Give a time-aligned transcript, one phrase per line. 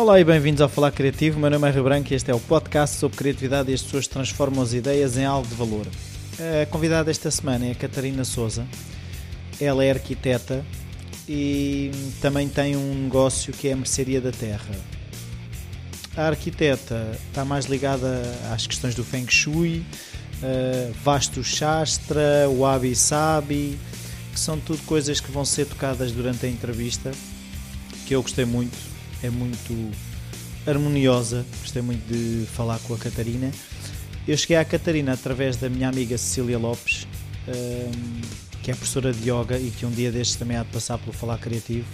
[0.00, 1.38] Olá e bem-vindos ao Falar Criativo.
[1.38, 4.06] Meu nome é Rio Branco e este é o podcast sobre criatividade e as pessoas
[4.06, 5.86] transformam as ideias em algo de valor.
[6.62, 8.66] A convidada esta semana é a Catarina Souza.
[9.60, 10.64] Ela é arquiteta
[11.28, 11.90] e
[12.22, 14.74] também tem um negócio que é a Mercearia da Terra.
[16.16, 19.84] A arquiteta está mais ligada às questões do Feng Shui,
[21.04, 23.78] Vastu Shastra, Wabi Sabi,
[24.32, 27.10] que são tudo coisas que vão ser tocadas durante a entrevista,
[28.06, 28.78] que eu gostei muito,
[29.22, 29.90] é muito
[30.66, 33.50] harmoniosa, gostei muito de falar com a Catarina.
[34.26, 37.06] Eu cheguei à Catarina através da minha amiga Cecília Lopes,
[37.48, 38.20] um,
[38.62, 41.12] que é professora de yoga e que um dia destes também há de passar pelo
[41.12, 41.86] Falar Criativo.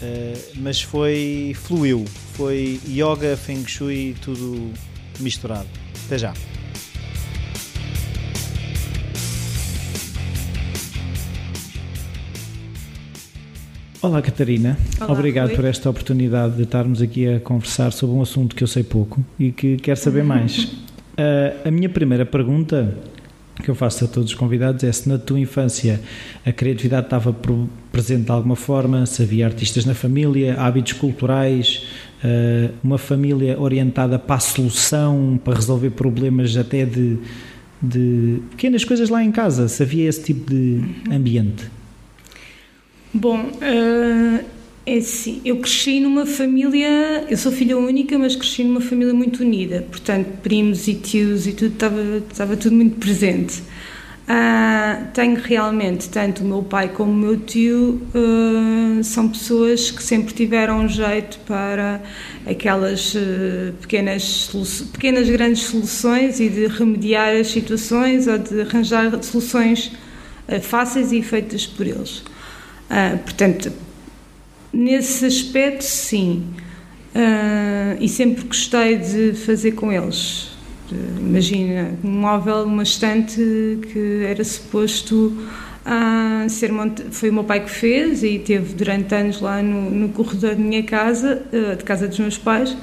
[0.00, 1.54] Uh, mas foi.
[1.54, 2.04] fluiu.
[2.34, 4.72] Foi yoga, feng shui, tudo
[5.20, 5.68] misturado.
[6.06, 6.34] Até já.
[14.02, 15.56] Olá Catarina, Olá, obrigado Rui.
[15.56, 19.24] por esta oportunidade de estarmos aqui a conversar sobre um assunto que eu sei pouco
[19.38, 20.64] e que quero saber mais.
[20.64, 22.98] Uh, a minha primeira pergunta
[23.62, 26.00] que eu faço a todos os convidados é se na tua infância
[26.44, 27.32] a criatividade estava
[27.92, 31.86] presente de alguma forma, se havia artistas na família, hábitos culturais,
[32.24, 37.18] uh, uma família orientada para a solução, para resolver problemas até de,
[37.80, 41.70] de pequenas coisas lá em casa, se havia esse tipo de ambiente.
[43.14, 44.44] Bom, eh,
[44.86, 49.42] é assim, eu cresci numa família, eu sou filha única, mas cresci numa família muito
[49.42, 53.62] unida, portanto, primos e tios e tudo, estava, estava tudo muito presente.
[54.26, 60.02] Ah, tenho realmente, tanto o meu pai como o meu tio eh, são pessoas que
[60.02, 62.00] sempre tiveram um jeito para
[62.46, 64.50] aquelas eh, pequenas,
[64.92, 69.92] pequenas grandes soluções e de remediar as situações ou de arranjar soluções
[70.62, 72.22] fáceis e feitas por eles.
[72.94, 73.72] Ah, portanto,
[74.70, 76.44] nesse aspecto, sim.
[77.14, 80.50] Ah, e sempre gostei de fazer com eles.
[81.18, 83.40] Imagina, um móvel, uma estante
[83.90, 85.32] que era suposto
[85.86, 89.90] ah, ser monta Foi o meu pai que fez e teve durante anos lá no,
[89.90, 91.42] no corredor da minha casa,
[91.78, 92.76] de casa dos meus pais.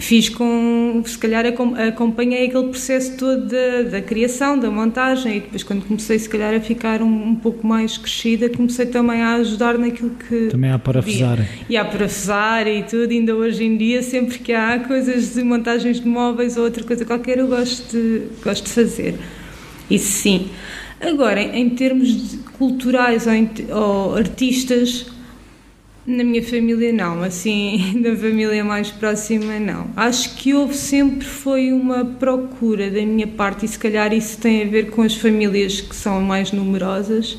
[0.00, 5.40] Fiz com, se calhar acom- acompanhei aquele processo todo da, da criação, da montagem e
[5.40, 9.34] depois quando comecei se calhar a ficar um, um pouco mais crescida, comecei também a
[9.34, 10.78] ajudar naquilo que Também podia.
[10.78, 11.48] parafusar.
[11.68, 16.00] E a parafusar e tudo, ainda hoje em dia, sempre que há coisas de montagens
[16.00, 19.14] de móveis ou outra coisa qualquer, eu gosto de, gosto de fazer.
[19.90, 20.48] Isso sim.
[21.00, 25.06] Agora, em, em termos culturais ou, ou artistas,
[26.08, 29.90] na minha família não, assim, da família mais próxima não.
[29.94, 34.62] Acho que houve sempre foi uma procura da minha parte e se calhar isso tem
[34.62, 37.38] a ver com as famílias que são mais numerosas,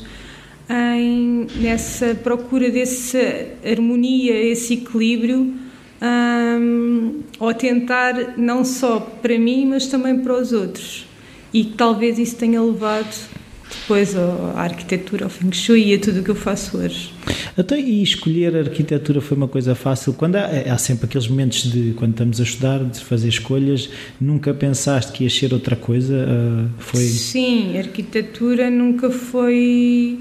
[0.70, 3.18] em, nessa procura dessa
[3.64, 5.52] harmonia, esse equilíbrio,
[6.00, 11.08] hum, ou tentar não só para mim, mas também para os outros.
[11.52, 13.12] E que talvez isso tenha levado
[13.68, 17.12] depois à arquitetura, ao Feng Shui e a tudo o que eu faço hoje.
[17.56, 20.12] Até e escolher a arquitetura foi uma coisa fácil.
[20.14, 23.88] Quando há, há sempre aqueles momentos de quando estamos a estudar, de fazer escolhas,
[24.20, 26.26] nunca pensaste que ia ser outra coisa?
[26.28, 30.18] Ah, foi Sim, arquitetura nunca foi.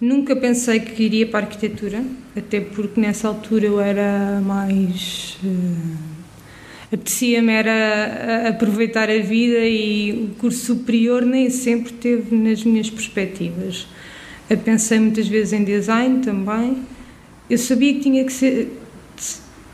[0.00, 2.04] Nunca pensei que iria para a arquitetura,
[2.36, 5.38] até porque nessa altura eu era mais.
[5.44, 6.14] eh,
[6.92, 13.86] Apetecia-me era aproveitar a vida e o curso superior nem sempre teve nas minhas perspectivas.
[14.64, 16.82] Pensei muitas vezes em design também.
[17.48, 18.72] Eu sabia que tinha que ser.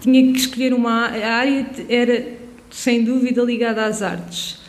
[0.01, 2.27] Tinha que escolher uma área, era
[2.71, 4.61] sem dúvida ligada às artes.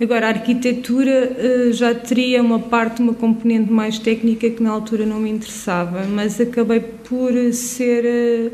[0.00, 5.04] Agora, a arquitetura eh, já teria uma parte, uma componente mais técnica que na altura
[5.04, 8.50] não me interessava, mas acabei por ser eh,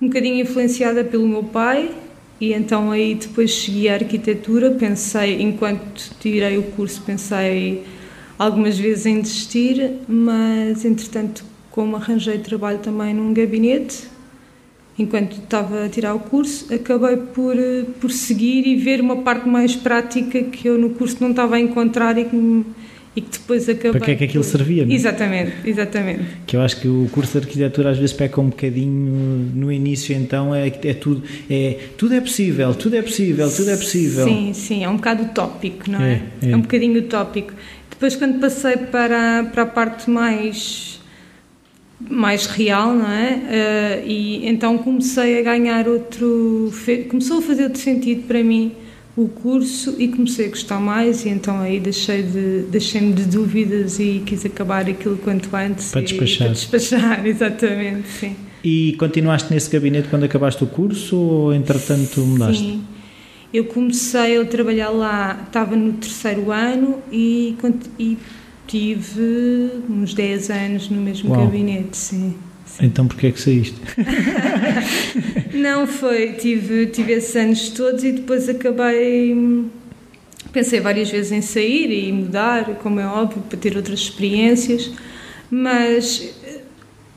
[0.00, 1.90] um bocadinho influenciada pelo meu pai
[2.40, 4.70] e então aí depois segui a arquitetura.
[4.70, 7.82] Pensei, enquanto tirei o curso, pensei
[8.40, 14.04] algumas vezes em desistir, mas entretanto, como arranjei trabalho também num gabinete,
[14.98, 19.46] enquanto estava a tirar o curso, acabei por, eh, por seguir e ver uma parte
[19.46, 22.64] mais prática que eu no curso não estava a encontrar e que, me-
[23.14, 23.92] e que depois acabei.
[23.92, 24.94] Para que é que aquilo servia, não é?
[24.94, 26.22] Exatamente, exatamente.
[26.46, 30.14] que eu acho que o curso de arquitetura às vezes peca um bocadinho no início,
[30.16, 34.24] então é, é tudo é tudo é possível, tudo é possível, tudo é possível.
[34.24, 36.22] Sim, sim, é um bocado utópico, não é?
[36.42, 36.56] É, é.
[36.56, 37.52] um bocadinho utópico.
[38.00, 40.98] Depois, quando passei para, para a parte mais
[42.08, 43.42] mais real, não é?
[43.50, 46.72] Eh, e então comecei a ganhar outro.
[47.10, 48.72] Começou a fazer outro sentido para mim
[49.14, 53.98] o curso e comecei a gostar mais, e então aí deixei de, deixei-me de dúvidas
[53.98, 55.90] e quis acabar aquilo quanto antes.
[55.90, 56.46] Para despachar.
[56.46, 58.34] Para despachar, exatamente, sim.
[58.64, 62.62] E continuaste nesse gabinete quando acabaste o curso ou entretanto mudaste?
[62.62, 62.82] Sim.
[63.52, 67.56] Eu comecei a trabalhar lá, estava no terceiro ano e,
[67.98, 68.16] e
[68.70, 71.44] tive uns 10 anos no mesmo Uau.
[71.44, 72.36] gabinete, sim.
[72.64, 72.86] sim.
[72.86, 73.74] Então porquê é que saíste?
[75.52, 79.36] Não foi, tive, tive esses anos todos e depois acabei.
[80.52, 84.92] Pensei várias vezes em sair e mudar, como é óbvio, para ter outras experiências,
[85.50, 86.60] mas eh,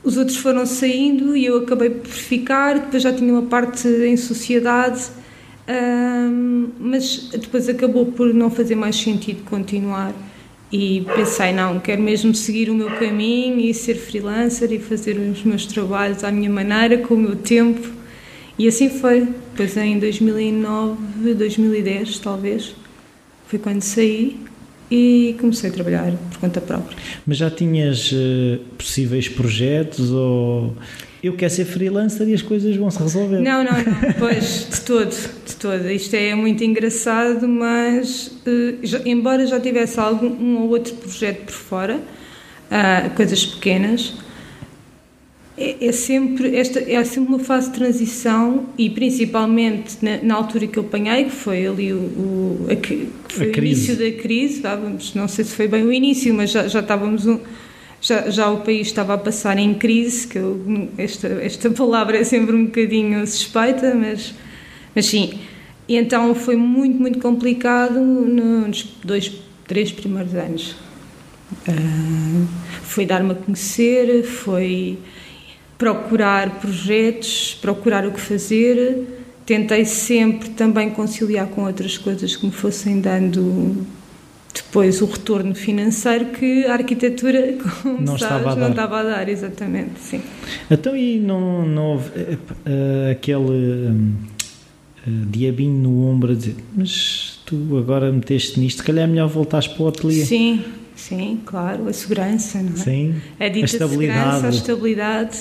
[0.02, 2.74] os outros foram saindo e eu acabei por ficar.
[2.74, 5.04] Depois já tinha uma parte em sociedade
[5.68, 10.14] um, mas depois acabou por não fazer mais sentido continuar
[10.70, 15.42] e pensei, não, quero mesmo seguir o meu caminho e ser freelancer e fazer os
[15.44, 17.88] meus trabalhos à minha maneira, com o meu tempo.
[18.58, 19.28] E assim foi.
[19.52, 22.74] Depois em 2009, 2010 talvez,
[23.46, 24.36] foi quando saí
[24.90, 26.96] e comecei a trabalhar por conta própria.
[27.24, 30.76] Mas já tinhas uh, possíveis projetos ou
[31.24, 33.40] eu quero ser freelancer e as coisas vão se resolver.
[33.40, 35.90] Não, não, não, pois, de todo, de todo.
[35.90, 41.46] Isto é muito engraçado, mas uh, já, embora já tivesse algum um ou outro projeto
[41.46, 44.14] por fora, uh, coisas pequenas,
[45.56, 50.66] é, é, sempre esta é sempre uma fase de transição e principalmente na, na altura
[50.66, 55.14] que eu apanhei, que foi ali o, o, a, foi o início da crise, vamos,
[55.14, 57.38] não sei se foi bem o início, mas já, já estávamos um,
[58.04, 62.24] já, já o país estava a passar em crise, que eu, esta, esta palavra é
[62.24, 64.34] sempre um bocadinho suspeita, mas,
[64.94, 65.40] mas sim.
[65.88, 69.32] E então foi muito, muito complicado nos dois,
[69.66, 70.76] três primeiros anos.
[71.66, 72.46] Uh,
[72.82, 74.98] foi dar-me a conhecer, foi
[75.78, 79.24] procurar projetos, procurar o que fazer.
[79.46, 83.86] Tentei sempre também conciliar com outras coisas que me fossem dando
[84.54, 89.02] depois o retorno financeiro que a arquitetura, como não, sabes, estava, a não estava a
[89.02, 90.22] dar, exatamente, sim.
[90.70, 97.76] Então e não, não houve uh, aquele uh, diabinho no ombro a dizer, mas tu
[97.76, 100.24] agora meteste nisto, se calhar é melhor voltares para o ateliê.
[100.24, 100.64] Sim,
[100.94, 102.76] sim, claro, a segurança, não é?
[102.76, 104.46] Sim, a, dita a estabilidade.
[104.46, 105.38] a estabilidade,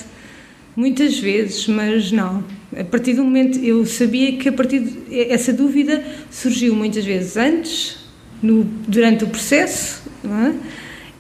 [0.76, 2.44] muitas vezes, mas não.
[2.76, 7.38] A partir do momento, eu sabia que a partir de, essa dúvida surgiu muitas vezes
[7.38, 8.03] antes
[8.44, 10.54] no, durante o processo, é?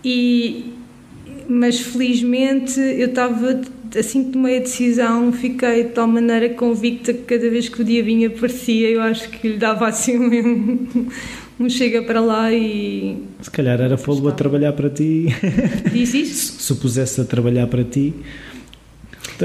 [0.03, 0.73] e,
[1.47, 3.61] mas felizmente eu estava,
[3.97, 7.85] assim que tomei a decisão, fiquei de tal maneira convicta que cada vez que o
[7.85, 11.07] dia vinha aparecia, eu acho que lhe dava assim um,
[11.59, 13.17] um chega para lá e.
[13.41, 15.27] Se calhar era fogo a trabalhar para ti.
[15.91, 16.59] Diz isso?
[16.61, 18.13] Se pusesse a trabalhar para ti.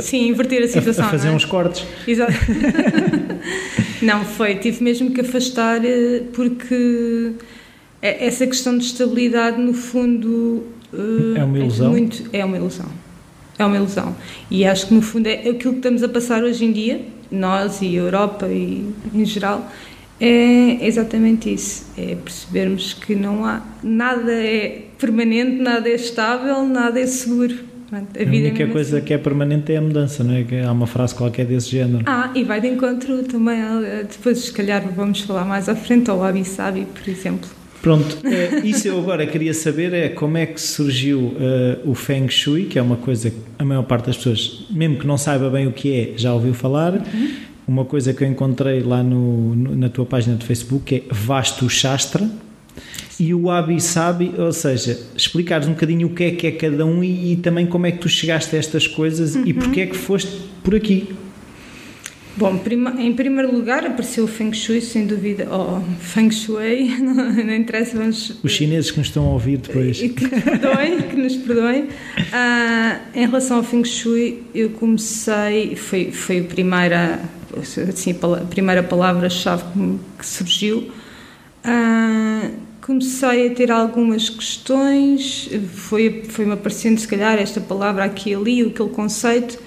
[0.00, 1.04] Sim, inverter a situação.
[1.04, 1.30] A, a fazer é?
[1.32, 1.84] uns cortes.
[2.06, 2.32] Exato.
[4.02, 4.56] não, foi.
[4.56, 7.57] Tive mesmo que afastar eh, porque é,
[8.00, 10.64] essa questão de estabilidade, no fundo.
[11.36, 11.86] É uma ilusão?
[11.86, 12.86] É, muito, é uma ilusão.
[13.58, 14.16] É uma ilusão.
[14.50, 17.00] E acho que, no fundo, é aquilo que estamos a passar hoje em dia,
[17.30, 19.68] nós e a Europa e em geral,
[20.20, 21.86] é exatamente isso.
[21.96, 23.62] É percebermos que não há.
[23.82, 27.54] Nada é permanente, nada é estável, nada é seguro.
[27.90, 29.06] a, a única é coisa assim.
[29.06, 30.44] que é permanente é a mudança, não é?
[30.44, 32.04] Que há uma frase qualquer desse género.
[32.06, 33.58] Ah, e vai de encontro também,
[34.08, 37.57] depois se calhar vamos falar mais à frente, ao Abi Sabi, por exemplo.
[37.80, 42.28] Pronto, uh, isso eu agora queria saber é como é que surgiu uh, o Feng
[42.28, 45.48] Shui, que é uma coisa que a maior parte das pessoas, mesmo que não saiba
[45.48, 46.94] bem o que é, já ouviu falar.
[46.94, 47.30] Uhum.
[47.66, 51.68] Uma coisa que eu encontrei lá no, no, na tua página de Facebook é Vastu
[51.68, 52.28] Shastra
[53.20, 56.86] e o Abi Sabi, ou seja, explicares um bocadinho o que é que é cada
[56.86, 59.46] um e, e também como é que tu chegaste a estas coisas uhum.
[59.46, 60.30] e porque é que foste
[60.62, 61.08] por aqui.
[62.38, 66.94] Bom, prima, em primeiro lugar apareceu o Feng Shui, sem dúvida, ou oh, Feng Shui,
[67.02, 68.38] não, não, interessa, mas...
[68.44, 69.98] Os chineses que nos estão a ouvir depois.
[69.98, 71.82] Que nos perdoem, que nos perdoem.
[71.82, 77.20] Uh, em relação ao Feng Shui, eu comecei, foi, foi a primeira,
[77.56, 79.64] assim, a primeira palavra-chave
[80.16, 80.92] que surgiu.
[81.64, 88.34] Uh, comecei a ter algumas questões, foi, foi-me aparecendo se calhar esta palavra aqui e
[88.36, 89.58] ali, aquele conceito,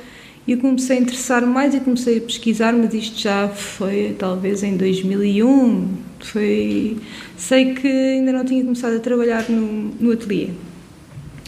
[0.47, 4.75] e comecei a interessar mais e comecei a pesquisar, mas isto já foi talvez em
[4.75, 5.87] 2001.
[6.19, 6.97] Foi,
[7.37, 10.49] sei que ainda não tinha começado a trabalhar no, no ateliê.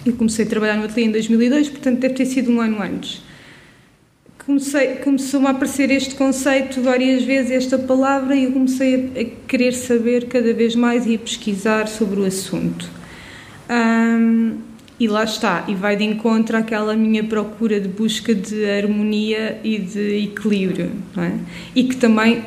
[0.06, 3.22] Eu comecei a trabalhar no ateliê em 2002, portanto deve ter sido um ano antes.
[4.46, 9.26] Comecei, começou-me a aparecer este conceito várias vezes, esta palavra, e eu comecei a, a
[9.48, 12.90] querer saber cada vez mais e a pesquisar sobre o assunto.
[13.70, 14.58] Um,
[15.04, 19.78] e lá está, e vai de encontro àquela minha procura de busca de harmonia e
[19.78, 21.34] de equilíbrio, não é?
[21.76, 22.42] E que também,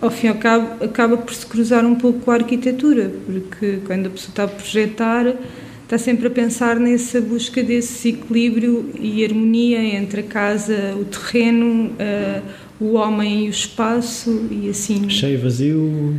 [0.00, 3.80] ao fim e ao cabo, acaba por se cruzar um pouco com a arquitetura, porque
[3.84, 5.34] quando a pessoa está a projetar,
[5.82, 11.90] está sempre a pensar nessa busca desse equilíbrio e harmonia entre a casa, o terreno,
[11.90, 12.42] uh,
[12.78, 15.10] o homem e o espaço e assim.
[15.10, 16.14] Cheio, vazio.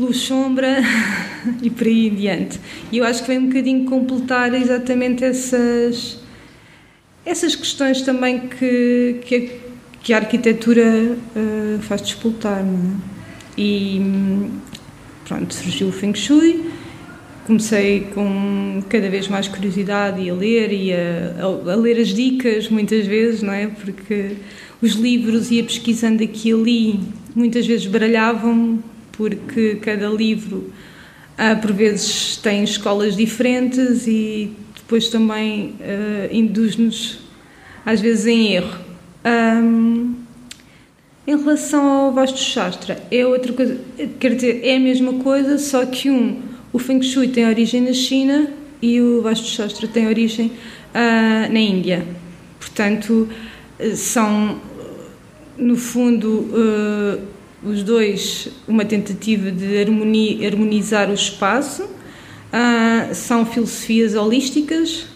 [0.00, 0.78] Luz, sombra
[1.62, 2.60] e por aí em diante.
[2.90, 6.18] E eu acho que vem um bocadinho completar exatamente essas,
[7.24, 12.64] essas questões também que, que, a, que a arquitetura uh, faz despoltar.
[12.64, 13.10] Não é?
[13.58, 14.00] E
[15.26, 16.70] pronto, surgiu o Feng Shui
[17.50, 22.08] comecei com cada vez mais curiosidade e a ler e a, a, a, ler as
[22.08, 23.66] dicas muitas vezes, não é?
[23.66, 24.36] Porque
[24.80, 27.00] os livros ia pesquisando aqui e ali,
[27.34, 28.78] muitas vezes baralhavam
[29.12, 30.72] porque cada livro
[31.36, 37.20] ah, por vezes tem escolas diferentes e depois também ah, induz-nos
[37.84, 38.78] às vezes em erro.
[39.24, 40.14] Um,
[41.26, 43.78] em relação ao Vasto Shastra, é outra coisa,
[44.18, 47.92] quer dizer, é a mesma coisa, só que um o Feng Shui tem origem na
[47.92, 48.48] China
[48.80, 52.06] e o Vastu Shastra tem origem uh, na Índia.
[52.58, 53.28] Portanto,
[53.96, 54.60] são,
[55.58, 57.20] no fundo, uh,
[57.62, 59.78] os dois uma tentativa de
[60.46, 61.84] harmonizar o espaço.
[61.84, 65.06] Uh, são filosofias holísticas,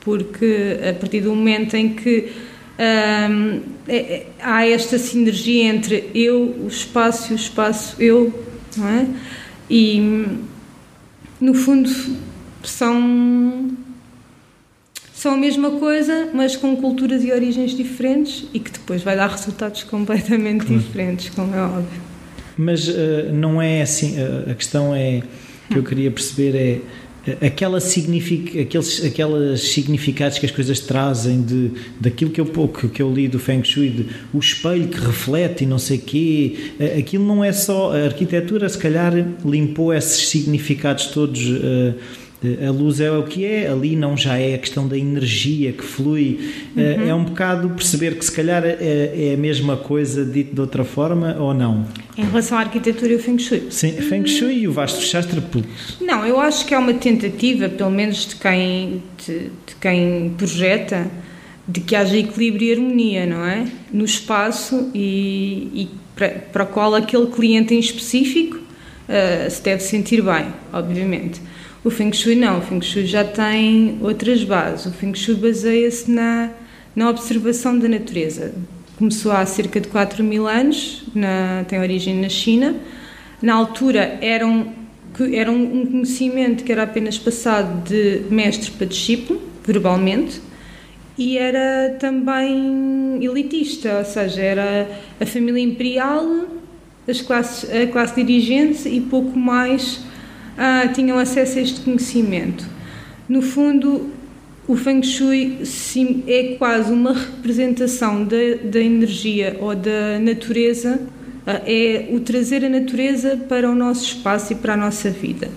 [0.00, 2.32] porque a partir do momento em que
[2.78, 3.28] é,
[3.86, 8.44] é, há esta sinergia entre eu, o espaço e o espaço eu,
[8.76, 9.06] não é?
[9.70, 10.26] E
[11.40, 11.88] no fundo
[12.64, 13.70] são
[15.22, 19.28] são a mesma coisa, mas com culturas e origens diferentes e que depois vai dar
[19.28, 20.82] resultados completamente claro.
[20.82, 22.00] diferentes, como é óbvio.
[22.58, 25.22] Mas uh, não é assim, uh, a questão é
[25.70, 26.80] que eu queria perceber é
[27.40, 33.00] aquela significa, aqueles aquelas significados que as coisas trazem de daquilo que eu pouco que
[33.00, 37.24] eu li do Feng Shui de o espelho que reflete e não sei quê aquilo
[37.24, 39.12] não é só a arquitetura se calhar
[39.44, 41.94] limpou esses significados todos uh,
[42.66, 45.84] a luz é o que é, ali não já é a questão da energia que
[45.84, 46.52] flui.
[46.76, 47.08] Eh, uhum.
[47.08, 50.84] É um bocado perceber que se calhar é, é, a mesma coisa dito de outra
[50.84, 51.86] forma ou não?
[52.16, 53.68] Em relação à arquitetura e ao Feng Shui?
[53.70, 55.42] Sim, Feng Shui e o Vasto Shastra.
[56.00, 61.08] Não, eu acho que é uma tentativa, pelo menos de quem, de, de quem projeta,
[61.66, 63.66] de que haja equilíbrio e harmonia, não é?
[63.92, 69.82] No espaço e, e para, para o qual aquele cliente em específico uh, se deve
[69.82, 71.40] sentir bem, obviamente.
[71.84, 74.86] O Feng Shui não, o Feng Shui já tem outras bases.
[74.86, 76.50] O Feng Shui baseia-se na,
[76.94, 78.54] na observação da natureza.
[78.96, 82.76] Começou há cerca de 4 mil anos, na, tem origem na China.
[83.42, 84.72] Na altura era um,
[85.32, 90.40] era um conhecimento que era apenas passado de mestre para discípulo, verbalmente,
[91.18, 94.88] e era também elitista, ou seja, era
[95.20, 96.46] a família imperial,
[97.08, 100.11] as classes, a classe dirigente e pouco mais
[100.56, 102.64] ah, tinham acesso a este conhecimento.
[103.28, 104.10] No fundo,
[104.66, 105.58] o Feng Shui
[106.26, 111.00] é quase uma representação da, da energia ou da natureza,
[111.46, 115.50] ah, é o trazer a natureza para o nosso espaço e para a nossa vida.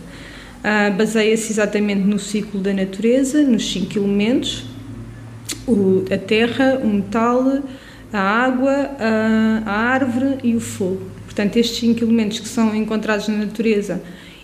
[0.64, 4.66] Ah, Baseia-se exatamente no ciclo da natureza, nos cinco elementos:
[5.68, 7.62] o, a terra, o metal,
[8.12, 11.02] a água, a, a árvore e o fogo.
[11.26, 14.02] Portanto, estes cinco elementos que são encontrados na natureza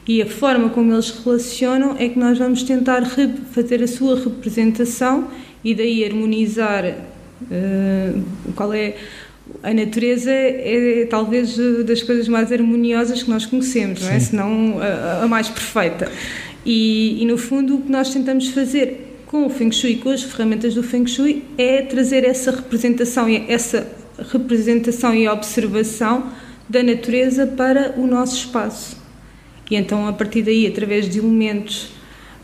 [0.07, 3.05] e a forma como eles relacionam é que nós vamos tentar
[3.51, 5.27] fazer a sua representação
[5.63, 8.23] e daí harmonizar uh,
[8.55, 8.95] qual é
[9.61, 14.19] a natureza é, é, talvez das coisas mais harmoniosas que nós conhecemos, não é?
[14.19, 16.11] se não a, a mais perfeita.
[16.65, 20.23] E, e, no fundo o que nós tentamos fazer com o Feng Shui, com as
[20.23, 23.87] ferramentas do Feng Shui, é trazer essa representação e essa
[24.31, 26.31] representação e observação
[26.69, 29.00] da natureza para o nosso espaço.
[29.71, 31.85] E então, a partir daí, através de elementos,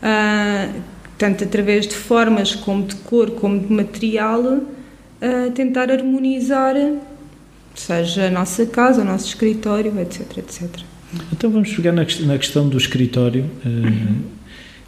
[0.02, 0.80] uh,
[1.18, 6.74] tanto através de formas, como de cor, como de material, uh, tentar harmonizar,
[7.74, 10.68] seja a nossa casa, o nosso escritório, etc, etc.
[11.30, 14.22] Então, vamos pegar na, na questão do escritório, uh, uhum.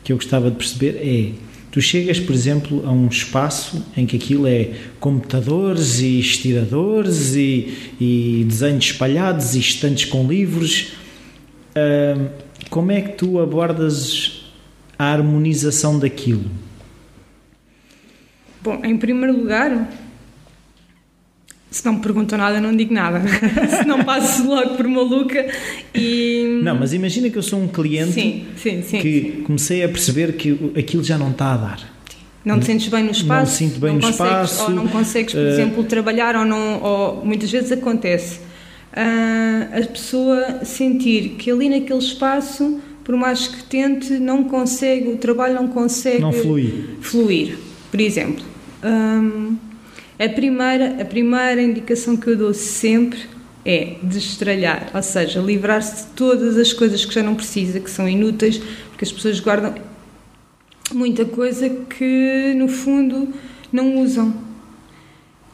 [0.02, 4.16] que eu gostava de perceber, é Tu chegas, por exemplo, a um espaço em que
[4.16, 10.94] aquilo é computadores e estiradores e, e desenhos espalhados e estantes com livros
[12.68, 14.44] como é que tu abordas
[14.98, 16.44] a harmonização daquilo?
[18.62, 19.88] Bom, em primeiro lugar,
[21.70, 23.22] se não me perguntam nada, não digo nada.
[23.80, 25.46] se não passo logo por maluca
[25.94, 26.60] e.
[26.62, 30.34] Não, mas imagina que eu sou um cliente sim, sim, sim, que comecei a perceber
[30.34, 32.00] que aquilo já não está a dar.
[32.44, 33.50] Não te sentes bem no espaço?
[33.50, 34.62] Não sinto bem no espaço.
[34.64, 38.40] Ou não consegues, por uh, exemplo, trabalhar, ou, não, ou muitas vezes acontece
[38.92, 42.80] a pessoa sentir que ali naquele espaço
[43.10, 46.90] por mais que tente, não consegue, o trabalho não consegue não fluir.
[47.00, 47.58] fluir.
[47.90, 48.44] Por exemplo,
[48.84, 49.56] hum,
[50.16, 53.18] a, primeira, a primeira indicação que eu dou sempre
[53.64, 58.08] é destralhar, ou seja, livrar-se de todas as coisas que já não precisa, que são
[58.08, 58.58] inúteis,
[58.90, 59.74] porque as pessoas guardam
[60.92, 63.28] muita coisa que no fundo
[63.72, 64.32] não usam.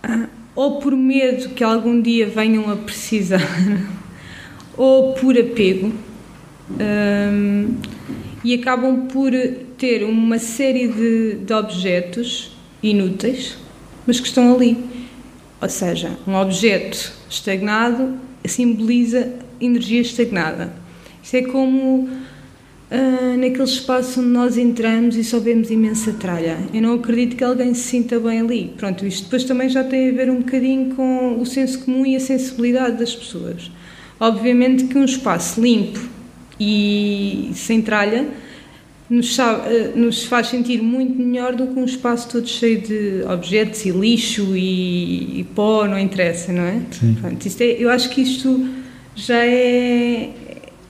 [0.02, 3.46] Ah, ou por medo que algum dia venham a precisar,
[4.76, 5.92] ou por apego,
[6.70, 7.74] um,
[8.42, 9.30] e acabam por
[9.76, 13.56] ter uma série de, de objetos inúteis,
[14.06, 14.78] mas que estão ali.
[15.60, 20.72] Ou seja, um objeto estagnado simboliza energia estagnada.
[21.22, 22.08] Isto é como
[22.90, 26.58] uh, naquele espaço onde nós entramos e só vemos imensa tralha.
[26.72, 28.72] Eu não acredito que alguém se sinta bem ali.
[28.76, 32.16] Pronto, isto depois também já tem a ver um bocadinho com o senso comum e
[32.16, 33.70] a sensibilidade das pessoas.
[34.18, 36.00] Obviamente que um espaço limpo
[36.58, 38.26] e sem tralha
[39.08, 39.36] nos,
[39.94, 44.56] nos, faz sentir muito melhor do que um espaço todo cheio de objetos e lixo
[44.56, 46.80] e, e pó, não interessa, não é?
[46.90, 47.16] Sim.
[47.20, 48.68] Pronto, é eu acho que isto
[49.14, 50.30] já é,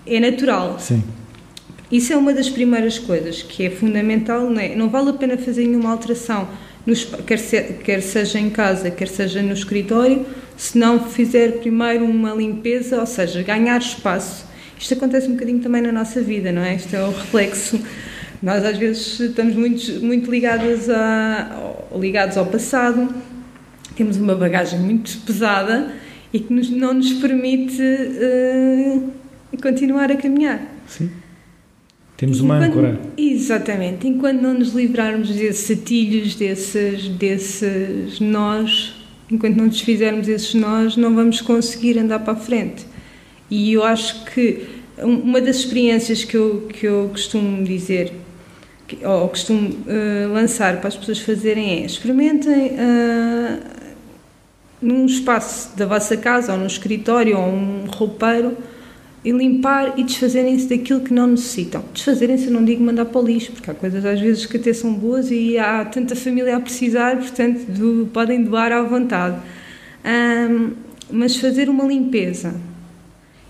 [0.06, 0.78] é natural.
[0.78, 1.02] Sim.
[1.90, 4.74] Isso é uma das primeiras coisas que é fundamental, não é?
[4.74, 6.48] Não vale a pena fazer nenhuma alteração,
[6.84, 10.26] nos, quer, ser, quer seja em casa, quer seja no escritório,
[10.56, 14.46] se não fizer primeiro uma limpeza, ou seja, ganhar espaço.
[14.78, 16.74] Isto acontece um bocadinho também na nossa vida, não é?
[16.74, 17.80] Isto é o reflexo.
[18.42, 23.08] Nós às vezes estamos muito, muito ligados, a, ligados ao passado,
[23.96, 25.92] temos uma bagagem muito pesada
[26.32, 29.12] e que nos, não nos permite uh,
[29.62, 30.60] continuar a caminhar.
[30.86, 31.10] Sim.
[32.16, 33.00] Temos uma enquanto, âncora.
[33.16, 34.08] Exatamente.
[34.08, 38.94] Enquanto não nos livrarmos desses atilhos, desses, desses nós,
[39.30, 42.86] enquanto não desfizermos esses nós, não vamos conseguir andar para a frente.
[43.50, 44.66] E eu acho que
[44.98, 48.12] uma das experiências que eu, que eu costumo dizer,
[49.04, 53.60] ou costumo uh, lançar para as pessoas fazerem é experimentem uh,
[54.80, 58.56] num espaço da vossa casa, ou num escritório, ou um roupeiro,
[59.26, 61.82] e limpar e desfazerem-se daquilo que não necessitam.
[61.92, 64.72] Desfazerem-se, eu não digo mandar para o lixo, porque há coisas às vezes que até
[64.72, 69.36] são boas e há tanta família a precisar, portanto do, podem doar à vontade.
[70.04, 70.70] Um,
[71.10, 72.54] mas fazer uma limpeza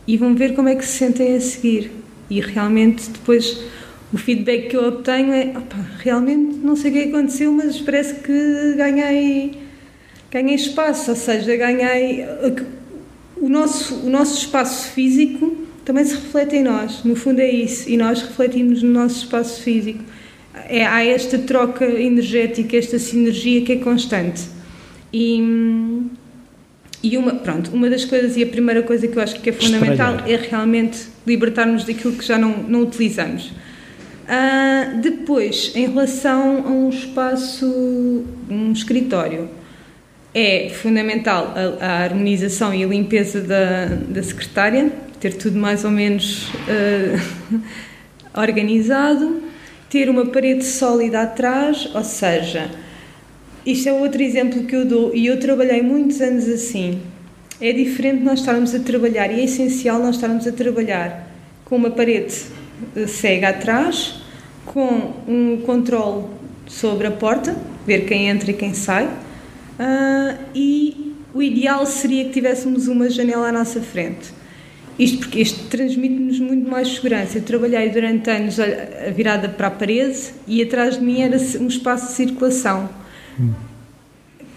[0.06, 1.92] e vão ver como é que se sentem a seguir.
[2.30, 3.62] E realmente depois
[4.10, 8.14] o feedback que eu obtenho é opa, realmente não sei o que aconteceu, mas parece
[8.14, 9.58] que ganhei,
[10.30, 12.24] ganhei espaço, ou seja, ganhei
[13.36, 17.88] o nosso, o nosso espaço físico também se reflete em nós, no fundo é isso,
[17.88, 20.01] e nós refletimos no nosso espaço físico.
[20.68, 24.42] É, há esta troca energética, esta sinergia que é constante.
[25.12, 25.38] E,
[27.05, 29.53] e uma, pronto, uma das coisas, e a primeira coisa que eu acho que é
[29.53, 33.53] fundamental é realmente libertarmos daquilo que já não, não utilizamos.
[34.27, 39.49] Uh, depois, em relação a um espaço, um escritório,
[40.35, 45.90] é fundamental a, a harmonização e a limpeza da, da secretária, ter tudo mais ou
[45.90, 47.61] menos uh,
[48.38, 49.42] organizado,
[49.88, 52.70] ter uma parede sólida atrás, ou seja,
[53.64, 57.00] isto é outro exemplo que eu dou e eu trabalhei muitos anos assim.
[57.61, 61.26] É diferente nós estarmos a trabalhar e é essencial nós estarmos a trabalhar
[61.64, 62.35] com uma parede
[62.94, 64.22] eh, cega atrás,
[64.66, 66.26] com um controle
[66.66, 72.31] sobre a porta, ver quem entra e quem sai, uh, e o ideal seria que
[72.31, 74.33] tivéssemos uma janela à nossa frente.
[74.98, 77.38] Isto porque isto transmite-nos muito mais segurança.
[77.38, 81.66] Eu trabalhei durante anos a virada para a parede e atrás de mim era um
[81.66, 82.88] espaço de circulação.
[83.38, 83.52] Hum.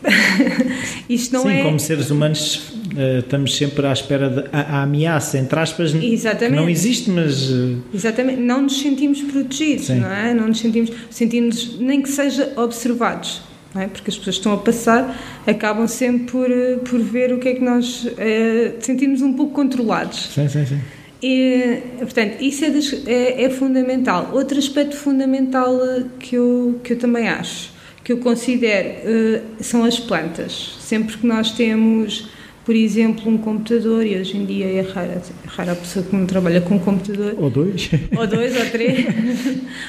[1.09, 1.63] Isto não Sim, é...
[1.63, 6.51] como seres humanos uh, estamos sempre à espera da ameaça, entre aspas, Exatamente.
[6.51, 7.49] que não existe, mas...
[7.49, 7.79] Uh...
[7.93, 9.99] Exatamente, não nos sentimos protegidos, Sim.
[9.99, 10.33] não é?
[10.33, 13.87] Não nos sentimos, sentimos nem que seja observados é?
[13.87, 17.53] porque as pessoas estão a passar, acabam sempre por, eh, por ver o que é
[17.53, 20.29] que nós é, sentimos um pouco controlados.
[20.33, 20.79] Sim, sim, sim.
[21.21, 22.71] E, portanto, isso é,
[23.05, 24.31] é, é, fundamental.
[24.33, 27.71] Outro aspecto fundamental eh, que eu, que eu também acho,
[28.03, 30.77] que eu considero, são as plantas.
[30.79, 32.29] Sempre que nós temos
[32.69, 36.15] por exemplo, um computador, e hoje em dia é rara, é rara a pessoa que
[36.15, 37.33] não trabalha com um computador.
[37.35, 37.89] Ou dois.
[38.15, 39.07] Ou dois, ou três.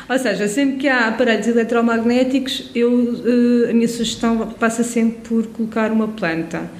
[0.08, 3.22] ou seja, sempre que há aparelhos eletromagnéticos, eu,
[3.66, 6.70] eh, a minha sugestão passa sempre por colocar uma planta.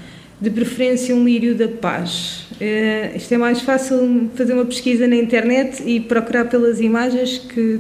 [0.41, 2.47] De preferência um lírio da paz.
[2.53, 7.79] Uh, isto é mais fácil fazer uma pesquisa na internet e procurar pelas imagens que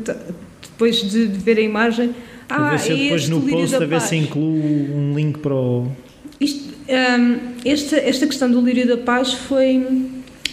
[0.61, 2.14] depois de, de ver a imagem.
[2.50, 5.54] Ah, a ver se é depois no post a ver se incluo um link para
[5.54, 5.90] o.
[6.40, 9.87] Isto, um, esta, esta questão do lírio da paz foi,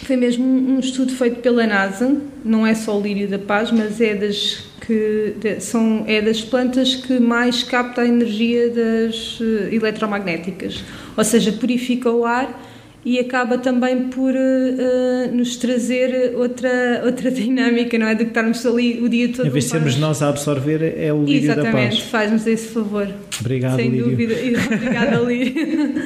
[0.04, 4.00] foi mesmo um estudo feito pela NASA, não é só o lírio da paz, mas
[4.00, 9.68] é das que de, são é das plantas que mais capta a energia das uh,
[9.70, 10.82] eletromagnéticas,
[11.16, 12.67] ou seja, purifica o ar
[13.08, 18.14] e acaba também por uh, nos trazer outra outra dinâmica, não é?
[18.14, 19.46] Que estarmos ali o dia todo.
[19.46, 21.94] Em vez de sermos nós a absorver, é o lírio Exatamente, da paz.
[21.94, 23.08] Exatamente, faz-nos esse favor.
[23.40, 24.10] Obrigado, Sem lírio.
[24.10, 24.34] dúvida.
[24.74, 26.02] Obrigada, lírio.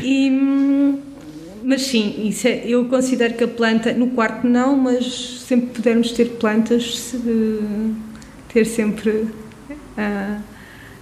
[0.00, 0.98] e, hum,
[1.64, 6.12] mas sim, isso é, eu considero que a planta, no quarto não, mas sempre pudermos
[6.12, 7.18] ter plantas, se,
[8.54, 9.26] ter sempre
[9.98, 10.38] a,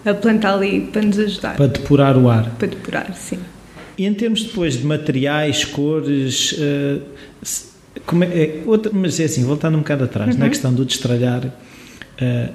[0.06, 1.56] a planta ali para nos ajudar.
[1.56, 2.48] Para depurar o ar.
[2.56, 3.38] Para depurar, sim.
[3.96, 7.02] E em termos depois de materiais, cores, uh,
[8.06, 10.40] como é, é, outra, mas é assim, voltando um bocado atrás, uhum.
[10.40, 12.52] na questão do destralhar, uh,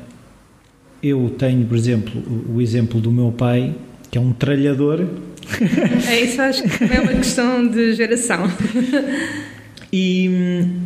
[1.02, 3.73] eu tenho, por exemplo, o, o exemplo do meu pai,
[4.12, 5.06] que é um tralhador.
[6.08, 8.52] É isso, acho que é uma questão de geração.
[9.91, 10.82] E hum,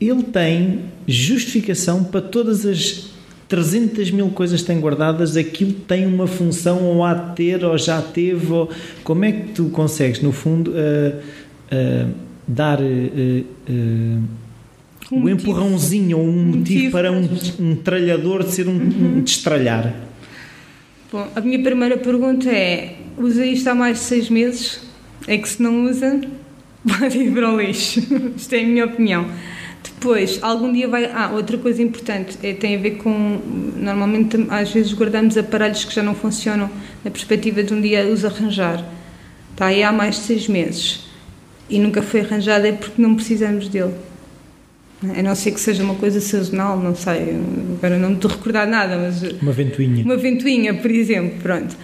[0.00, 3.10] ele tem justificação para todas as
[3.48, 8.02] 300 mil coisas tem guardadas, aquilo tem uma função, ou há de ter, ou já
[8.02, 8.70] teve, ou
[9.02, 11.18] como é que tu consegues, no fundo, uh,
[11.72, 12.14] uh,
[12.46, 14.22] dar uh, um,
[15.10, 19.16] um empurrãozinho ou um motivo, motivo para um, um tralhador de ser um, uhum.
[19.16, 19.94] um destralhar?
[21.10, 24.80] Bom, a minha primeira pergunta é: usa isto há mais de seis meses?
[25.26, 26.20] É que se não usa,
[26.86, 28.00] pode ir para o lixo.
[28.36, 29.26] Isto é a minha opinião.
[29.82, 31.06] Depois, algum dia vai.
[31.06, 33.40] Ah, outra coisa importante é, tem a ver com.
[33.76, 36.70] Normalmente, às vezes, guardamos aparelhos que já não funcionam
[37.04, 38.84] na perspectiva de um dia os arranjar.
[39.52, 41.08] Está aí há mais de seis meses
[41.68, 43.94] e nunca foi arranjado, é porque não precisamos dele.
[45.16, 47.40] A não ser que seja uma coisa sazonal, não sei,
[47.76, 49.22] agora não me estou a recordar nada, mas.
[49.40, 50.04] Uma ventoinha.
[50.04, 51.76] Uma ventoinha, por exemplo, pronto.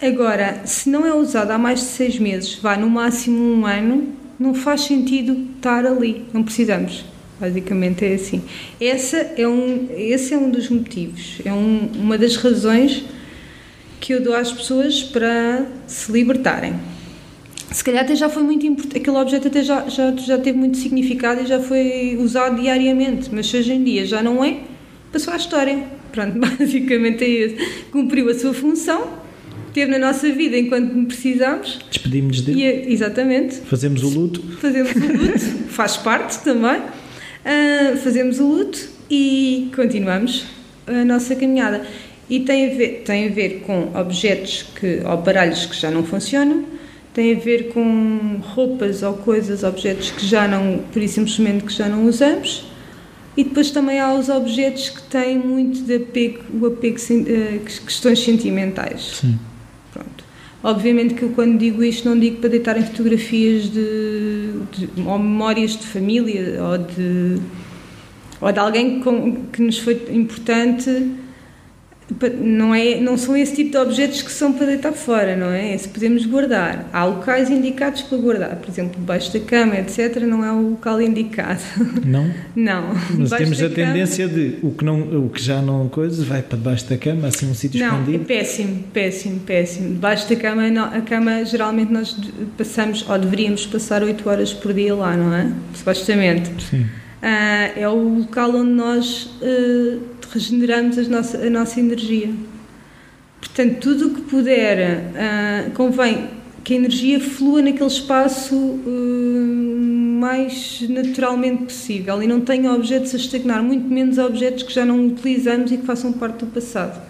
[0.00, 4.08] Agora, se não é usado há mais de seis meses, vá no máximo um ano,
[4.38, 7.04] não faz sentido estar ali, não precisamos.
[7.40, 8.42] Basicamente é assim.
[8.80, 13.04] Essa é um, esse é um dos motivos, é um, uma das razões
[14.00, 16.74] que eu dou às pessoas para se libertarem
[17.70, 20.78] se calhar até já foi muito importante, aquele objeto até já, já, já teve muito
[20.78, 24.60] significado e já foi usado diariamente, mas hoje em dia já não é,
[25.12, 25.84] passou à história.
[26.10, 27.56] Pronto, basicamente é isso.
[27.90, 29.08] Cumpriu a sua função,
[29.72, 31.78] teve na nossa vida enquanto precisamos.
[31.90, 32.62] Despedimos-nos dele.
[32.62, 33.56] E, exatamente.
[33.56, 34.42] Fazemos o luto.
[34.60, 36.80] Fazemos o luto, faz parte também.
[36.80, 38.78] Uh, fazemos o luto
[39.10, 40.46] e continuamos
[40.86, 41.86] a nossa caminhada.
[42.28, 46.04] E tem a ver, tem a ver com objetos que, ou baralhos que já não
[46.04, 46.64] funcionam,
[47.14, 51.72] tem a ver com roupas ou coisas, objetos que já não, por isso simplesmente que
[51.72, 52.64] já não usamos.
[53.36, 58.18] E depois também há os objetos que têm muito de apego, o apego, uh, questões
[58.18, 59.20] sentimentais.
[59.20, 59.38] Sim.
[59.92, 60.24] Pronto.
[60.62, 65.72] Obviamente que eu quando digo isto não digo para deitarem fotografias de, de ou memórias
[65.72, 67.40] de família ou de,
[68.40, 69.00] ou de alguém
[69.52, 70.90] que nos foi importante
[72.40, 75.74] não, é, não são esse tipo de objetos que são para deitar fora, não é?
[75.74, 76.88] Esse podemos guardar.
[76.92, 81.00] Há locais indicados para guardar, por exemplo, debaixo da cama, etc., não é o local
[81.02, 81.60] indicado.
[82.04, 82.30] Não?
[82.56, 82.94] não.
[83.18, 86.56] Mas temos a tendência de o que, não, o que já não coisa vai para
[86.56, 88.18] debaixo da cama, assim um sítio não, escondido.
[88.18, 89.88] Não, é péssimo, péssimo, péssimo.
[89.90, 92.16] Debaixo da cama, a cama geralmente nós
[92.56, 95.52] passamos, ou deveríamos passar 8 horas por dia lá, não é?
[95.74, 96.50] Supostamente.
[96.70, 96.82] Sim.
[96.82, 100.00] Uh, é o local onde nós uh,
[100.32, 102.30] regeneramos a nossa, a nossa energia.
[103.40, 106.28] Portanto, tudo o que puder, uh, convém
[106.64, 109.78] que a energia flua naquele espaço uh,
[110.20, 115.06] mais naturalmente possível e não tenha objetos a estagnar, muito menos objetos que já não
[115.06, 117.00] utilizamos e que façam parte do passado.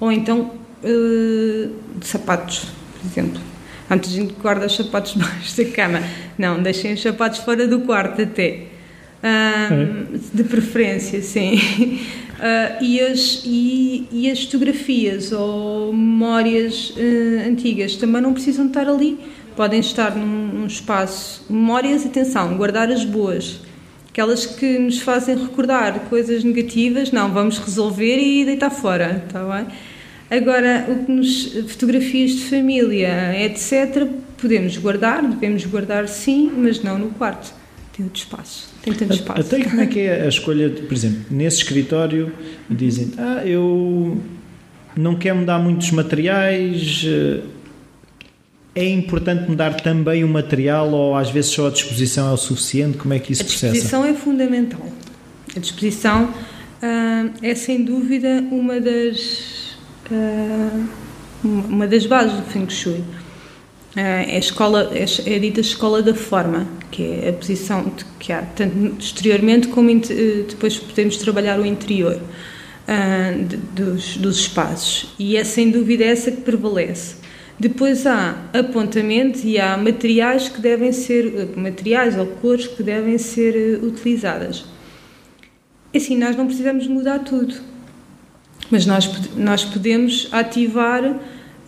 [0.00, 2.66] Ou então, uh, sapatos,
[3.00, 3.40] por exemplo.
[3.90, 6.02] Antes a gente guarda os sapatos debaixo da cama.
[6.36, 8.64] Não, deixem os sapatos fora do quarto até.
[9.22, 12.00] Um, de preferência, sim.
[12.38, 18.88] Uh, e, as, e, e, as fotografias ou memórias uh, antigas também não precisam estar
[18.88, 19.18] ali,
[19.56, 21.44] podem estar num, num, espaço.
[21.50, 23.58] Memórias, atenção, guardar as boas.
[24.08, 29.66] Aquelas que nos fazem recordar coisas negativas, não, vamos resolver e deitar fora, está bem?
[30.30, 34.06] Agora, o que nos, fotografias de família, etc.,
[34.40, 37.52] podemos guardar, devemos guardar sim, mas não no quarto.
[37.96, 38.77] Tem outro espaço.
[38.88, 39.40] Tem tanto espaço.
[39.40, 42.32] Até como é que é a escolha, por exemplo, nesse escritório
[42.70, 44.20] dizem, ah, eu
[44.96, 47.40] não quero mudar muitos materiais, eh,
[48.74, 52.98] é importante mudar também o material ou às vezes só a disposição é o suficiente?
[52.98, 53.66] Como é que isso processa?
[53.66, 54.20] A disposição processa?
[54.20, 54.86] é fundamental.
[55.56, 59.76] A disposição uh, é sem dúvida uma das,
[60.10, 60.88] uh,
[61.44, 63.02] uma das bases do Feng Shui.
[63.96, 68.42] É a, escola, é a dita escola da forma, que é a posição que há
[68.42, 69.88] tanto exteriormente como
[70.48, 75.14] depois podemos trabalhar o interior uh, dos, dos espaços.
[75.18, 77.16] E é sem dúvida essa que prevalece.
[77.58, 83.82] Depois há apontamentos e há materiais que devem ser, materiais ou cores que devem ser
[83.82, 84.64] utilizadas.
[85.94, 87.56] Assim, nós não precisamos mudar tudo,
[88.70, 91.18] mas nós, nós podemos ativar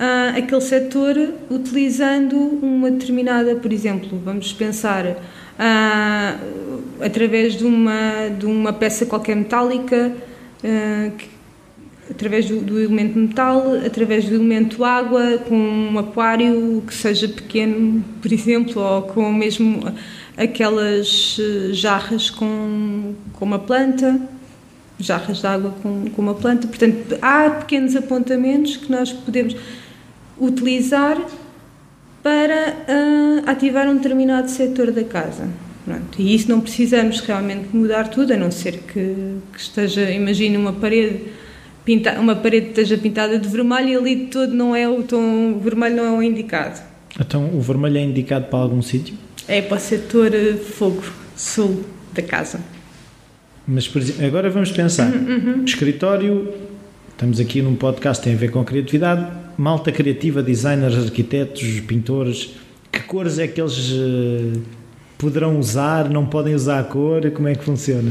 [0.01, 1.17] uh, aquele setor
[1.51, 9.37] utilizando uma determinada, por exemplo, vamos pensar uh, através de uma, de uma peça qualquer
[9.37, 10.13] metálica,
[10.65, 11.29] uh, que,
[12.11, 18.03] através do, do, elemento metal, através do elemento água, com um aquário que seja pequeno,
[18.21, 19.81] por exemplo, ou com mesmo
[20.37, 21.39] aquelas
[21.73, 24.21] jarras com, com uma planta
[24.99, 26.69] jarras de água com, com uma planta.
[26.69, 29.57] Portanto, há pequenos apontamentos que nós podemos
[30.41, 31.19] utilizar
[32.23, 35.49] para uh, ativar um determinado setor da casa.
[35.85, 40.57] Pronto, e isso não precisamos realmente mudar tudo, a não ser que, que esteja, imagine
[40.57, 41.23] uma parede
[41.85, 45.97] pinta, uma parede esteja pintada de vermelho e ali todo não é o tom vermelho
[45.97, 46.81] não é o indicado.
[47.19, 49.15] Então o vermelho é indicado para algum sítio?
[49.49, 51.03] É para o setor eh, fogo
[51.35, 52.61] sul da casa.
[53.67, 55.65] Mas, exemplo, agora vamos pensar: uhum, uhum.
[55.65, 56.53] escritório,
[57.11, 59.27] estamos aqui num podcast que tem a ver com criatividade,
[59.61, 62.55] malta criativa, designers, arquitetos, pintores,
[62.91, 64.63] que cores é que eles uh,
[65.19, 66.09] poderão usar?
[66.09, 67.31] Não podem usar a cor?
[67.31, 68.11] Como é que funciona?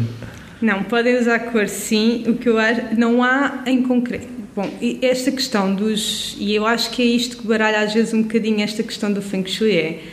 [0.62, 4.28] Não, podem usar a cor sim, o que eu acho, não há em concreto.
[4.56, 4.70] Bom,
[5.02, 6.36] esta questão dos.
[6.38, 9.20] E eu acho que é isto que baralha às vezes um bocadinho esta questão do
[9.20, 10.04] Feng Shui: é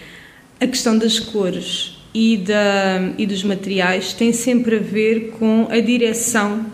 [0.58, 5.80] a questão das cores e, da, e dos materiais tem sempre a ver com a
[5.80, 6.64] direção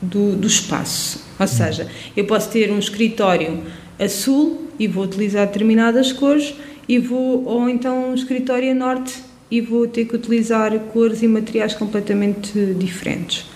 [0.00, 1.24] do, do espaço.
[1.36, 3.60] Ou seja, eu posso ter um escritório
[3.98, 6.54] azul e vou utilizar determinadas cores,
[6.88, 11.28] e vou, ou então um escritório a norte e vou ter que utilizar cores e
[11.28, 13.46] materiais completamente diferentes.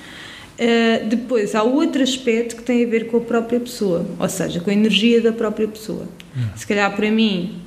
[0.58, 4.60] Uh, depois, há outro aspecto que tem a ver com a própria pessoa, ou seja,
[4.60, 6.08] com a energia da própria pessoa.
[6.36, 6.40] Hum.
[6.56, 7.62] Se calhar para mim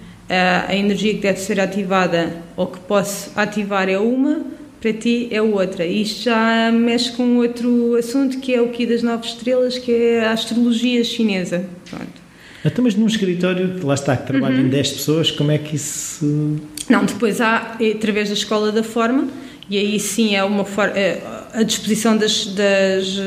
[0.68, 4.42] a energia que deve ser ativada ou que posso ativar é uma,
[4.80, 5.86] para ti é outra.
[5.86, 10.26] Isto já mexe com outro assunto que é o que das nove estrelas, que é
[10.26, 11.66] a astrologia chinesa.
[11.90, 12.21] Pronto.
[12.64, 14.70] Então, mas num escritório, lá está, que trabalham uhum.
[14.70, 16.60] 10 pessoas, como é que isso.
[16.88, 19.28] Não, depois há, é através da escola da forma,
[19.70, 21.22] e aí sim é uma for, é,
[21.54, 23.20] a disposição das, das,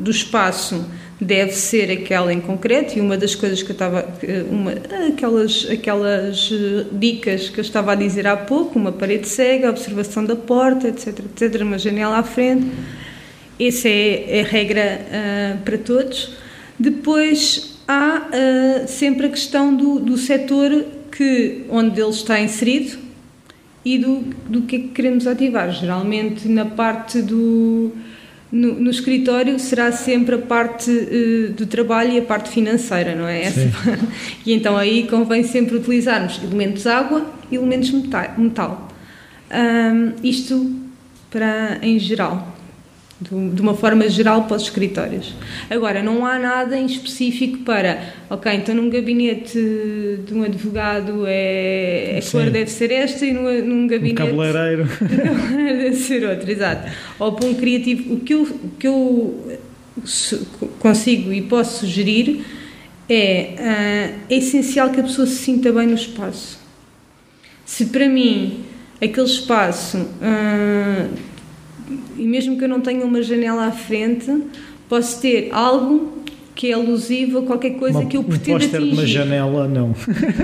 [0.00, 0.84] do espaço
[1.20, 4.06] deve ser aquela em concreto e uma das coisas que eu estava
[4.50, 4.72] uma
[5.08, 10.24] aquelas aquelas eh, dicas que eu estava a dizer há pouco uma parede cega observação
[10.24, 12.68] da porta etc etc uma janela à frente
[13.58, 16.34] essa é, é a regra uh, para todos
[16.78, 22.98] depois há uh, sempre a questão do, do setor que onde ele está inserido
[23.82, 27.90] e do, do que é que queremos ativar geralmente na parte do
[28.52, 33.26] no, no, escritório será sempre a parte uh, do trabalho e a parte financeira, não
[33.26, 33.42] é?
[33.42, 33.70] Essa
[34.44, 38.34] e então aí convém sempre utilizarmos elementos água e elementos metal.
[38.38, 38.88] metal.
[39.50, 40.74] Um, isto
[41.30, 42.57] para em geral
[43.20, 45.34] de uma forma geral para os escritórios.
[45.68, 49.58] Agora, não há nada em específico para, ok, então num gabinete
[50.24, 54.22] de um advogado é, a cor deve ser esta e num, num gabinete...
[54.22, 54.88] Um cabeleireiro.
[55.02, 56.92] deve ser outra, exato.
[57.18, 59.58] Ou para um criativo, o que eu, o que eu
[60.78, 62.44] consigo e posso sugerir
[63.08, 66.60] é, uh, é essencial que a pessoa se sinta bem no espaço.
[67.66, 68.60] Se para mim
[69.02, 69.98] aquele espaço...
[69.98, 71.27] Uh,
[72.16, 74.30] e mesmo que eu não tenha uma janela à frente,
[74.88, 76.18] posso ter algo
[76.58, 78.92] que é alusivo a qualquer coisa uma, que eu pretenda um atingir.
[78.92, 79.92] uma janela, não.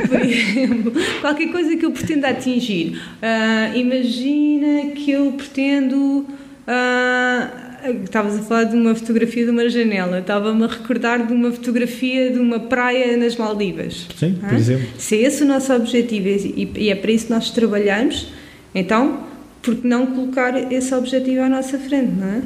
[0.09, 3.01] Por exemplo, qualquer coisa que eu pretenda atingir.
[3.21, 6.25] Uh, imagina que eu pretendo.
[6.69, 7.65] Uh,
[8.05, 12.31] Estavas a falar de uma fotografia de uma janela, estava-me a recordar de uma fotografia
[12.31, 14.07] de uma praia nas Maldivas.
[14.17, 14.87] Sim, por exemplo.
[14.97, 16.27] Se é esse o nosso objetivo
[16.57, 18.29] e é para isso que nós trabalhamos,
[18.75, 19.34] então
[19.65, 22.43] porque não colocar esse objetivo à nossa frente, não é?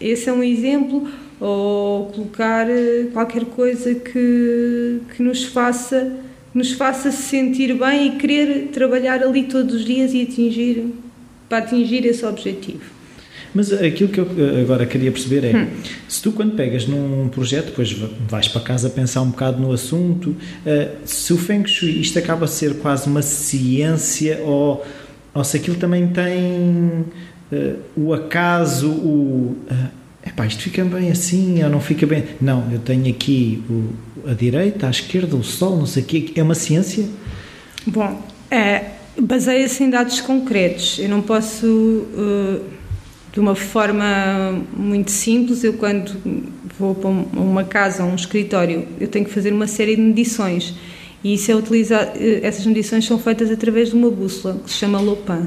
[0.00, 1.08] Esse é um exemplo,
[1.40, 6.12] ou colocar eh, qualquer coisa que, que nos faça
[6.52, 10.86] nos faça se sentir bem e querer trabalhar ali todos os dias e atingir
[11.48, 12.80] para atingir esse objetivo.
[13.54, 15.68] Mas aquilo que eu eh, agora queria perceber é, hum.
[16.08, 20.30] se tu quando pegas num projeto, depois vais para casa pensar um bocado no assunto,
[20.30, 24.84] uh, se o Feng Shui, isto acaba a ser quase uma ciência ou
[25.38, 27.04] ou se aquilo também tem
[27.52, 29.56] uh, o acaso, o.
[29.70, 29.88] Uh,
[30.26, 32.24] epá, isto fica bem assim ou não fica bem.
[32.40, 36.32] Não, eu tenho aqui o, a direita, a esquerda, o sol, não sei o quê.
[36.34, 37.08] É uma ciência?
[37.86, 38.20] Bom,
[38.50, 38.84] é,
[39.20, 40.98] baseia-se em dados concretos.
[40.98, 42.60] Eu não posso, uh,
[43.32, 46.16] de uma forma muito simples, eu quando
[46.78, 50.74] vou para uma casa, um escritório, eu tenho que fazer uma série de medições.
[51.22, 54.76] E isso é utilizado, eh, essas medições são feitas através de uma bússola que se
[54.76, 55.46] chama Lopan.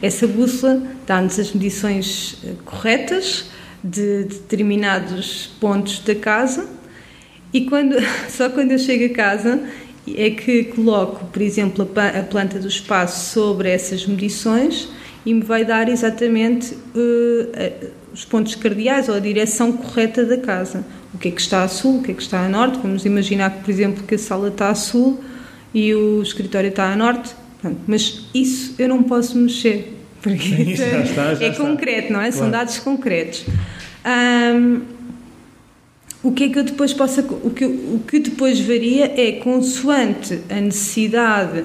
[0.00, 3.46] Essa bússola dá-nos as medições eh, corretas
[3.82, 6.68] de determinados pontos da casa
[7.52, 7.96] e quando,
[8.28, 9.62] só quando eu chego a casa
[10.14, 14.88] é que coloco, por exemplo, a planta do espaço sobre essas medições
[15.26, 20.84] e me vai dar exatamente uh, os pontos cardeais ou a direção correta da casa.
[21.12, 22.78] O que é que está a sul, o que é que está a norte.
[22.80, 25.20] Vamos imaginar que, por exemplo, que a sala está a sul
[25.74, 27.34] e o escritório está a norte.
[27.60, 29.94] Pronto, mas isso eu não posso mexer.
[30.22, 31.64] Porque já está, já é está.
[31.64, 32.30] concreto, não é?
[32.30, 32.36] Claro.
[32.36, 33.44] São dados concretos.
[34.06, 34.82] Um,
[36.22, 37.20] o que é que eu depois posso.
[37.20, 41.64] O que, o que depois varia é consoante a necessidade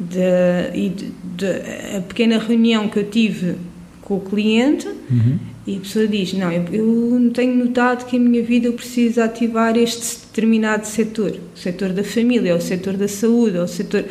[0.00, 3.56] de, e de, de, a pequena reunião que eu tive
[4.00, 5.38] com o cliente uhum.
[5.66, 9.20] e a pessoa diz: Não, eu, eu tenho notado que em minha vida eu preciso
[9.20, 14.04] ativar este determinado setor, o setor da família, o setor da saúde, o setor.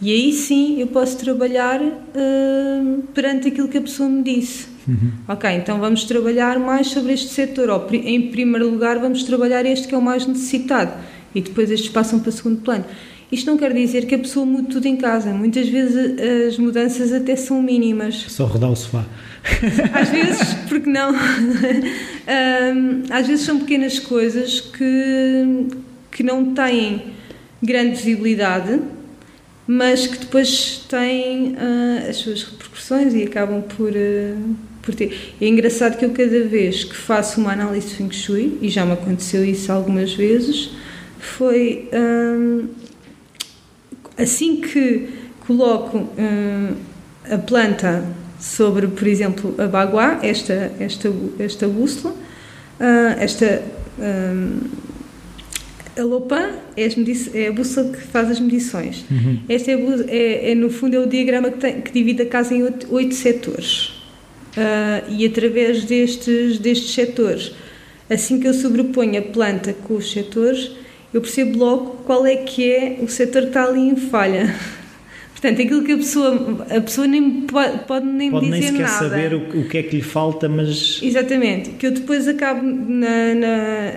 [0.00, 4.66] E aí sim eu posso trabalhar uh, perante aquilo que a pessoa me disse.
[4.86, 5.12] Uhum.
[5.28, 7.68] Ok, então vamos trabalhar mais sobre este setor.
[7.68, 10.92] Ou, em primeiro lugar, vamos trabalhar este que é o mais necessitado.
[11.34, 12.84] E depois estes passam para o segundo plano.
[13.30, 15.30] Isto não quer dizer que a pessoa mude tudo em casa.
[15.32, 16.16] Muitas vezes
[16.48, 18.26] as mudanças até são mínimas.
[18.28, 19.04] Só rodar o sofá.
[19.92, 21.14] Às vezes, porque não?
[23.10, 25.66] às vezes são pequenas coisas que,
[26.10, 27.02] que não têm
[27.62, 28.80] grande visibilidade
[29.70, 35.34] mas que depois têm uh, as suas repercussões e acabam por, uh, por ter.
[35.38, 38.86] É engraçado que eu, cada vez que faço uma análise de Feng Shui, e já
[38.86, 40.70] me aconteceu isso algumas vezes,
[41.18, 41.90] foi
[44.18, 45.08] assim que
[45.46, 46.08] coloco
[47.30, 48.04] a planta
[48.38, 52.14] sobre, por exemplo, a baguá, esta, esta, esta bússola,
[53.18, 53.62] esta
[55.98, 56.88] a Lopan é,
[57.34, 59.04] é, a bússola que faz as medições.
[59.10, 59.40] Uhum.
[59.48, 59.74] Esta é,
[60.08, 62.86] é, é, no fundo, é o diagrama que, tem, que divide a casa em oito,
[62.94, 63.88] oito setores.
[64.56, 67.52] Uh, e através destes, destes setores,
[68.08, 70.70] assim que eu sobreponho a planta com os setores,
[71.12, 74.54] eu percebo logo qual é que é o setor que está ali em falha.
[75.40, 78.92] Portanto, aquilo que a pessoa, a pessoa nem pode, pode nem pode dizer nem nada.
[78.92, 80.98] saber o, o, que é que lhe falta, mas...
[81.00, 83.92] Exatamente, que eu depois acabo, na, na,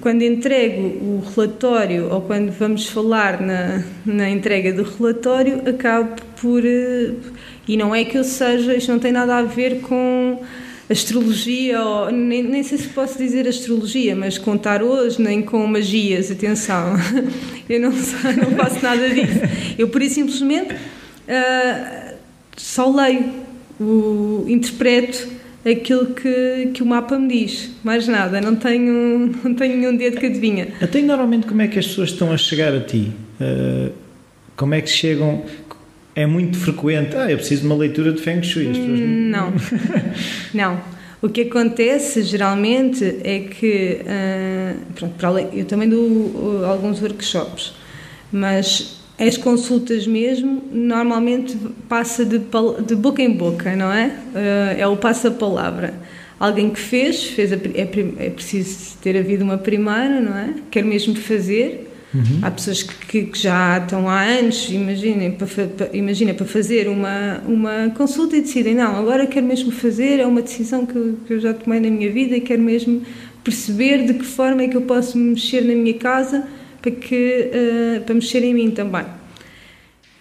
[0.00, 6.66] quando entrego o relatório ou quando vamos falar na, na entrega do relatório, acabo por...
[6.66, 7.12] Eh,
[7.68, 10.40] e não é que eu seja, isto não tem nada a ver com
[10.92, 16.30] astrologia, ou, nem, nem sei se posso dizer astrologia, mas com tarôs, nem com magias,
[16.30, 16.94] atenção,
[17.68, 19.40] eu não, não faço nada disso.
[19.78, 22.14] Eu, por isso, simplesmente, uh,
[22.56, 23.32] só leio,
[23.80, 25.28] o, interpreto
[25.64, 30.18] aquilo que, que o mapa me diz, mais nada, não tenho, não tenho nenhum dedo
[30.18, 30.68] que adivinha.
[30.80, 33.12] Até normalmente como é que as pessoas estão a chegar a ti?
[33.40, 33.92] Uh,
[34.56, 35.44] como é que chegam,
[36.14, 37.16] é muito frequente.
[37.16, 38.70] Ah, eu preciso de uma leitura de Feng Shui.
[38.70, 39.00] As pessoas...
[39.00, 39.52] Não,
[40.52, 40.92] não.
[41.22, 47.00] O que acontece geralmente é que, uh, pronto, para além, eu também dou uh, alguns
[47.00, 47.72] workshops,
[48.32, 51.56] mas as consultas mesmo normalmente
[51.88, 52.40] passa de,
[52.84, 54.06] de boca em boca, não é?
[54.06, 55.94] Uh, é o passa-palavra.
[56.40, 60.54] Alguém que fez, fez a, é, é preciso ter havido uma primeira, não é?
[60.72, 62.40] Quer mesmo fazer, Uhum.
[62.42, 65.48] Há pessoas que, que, já estão há anos, imaginem, para,
[65.94, 70.42] imagina, para fazer uma, uma consulta e decidem, não, agora quero mesmo fazer, é uma
[70.42, 73.02] decisão que, que eu já tomei na minha vida e quero mesmo
[73.42, 76.46] perceber de que forma é que eu posso mexer na minha casa
[76.82, 79.06] para, que, uh, para mexer em mim também.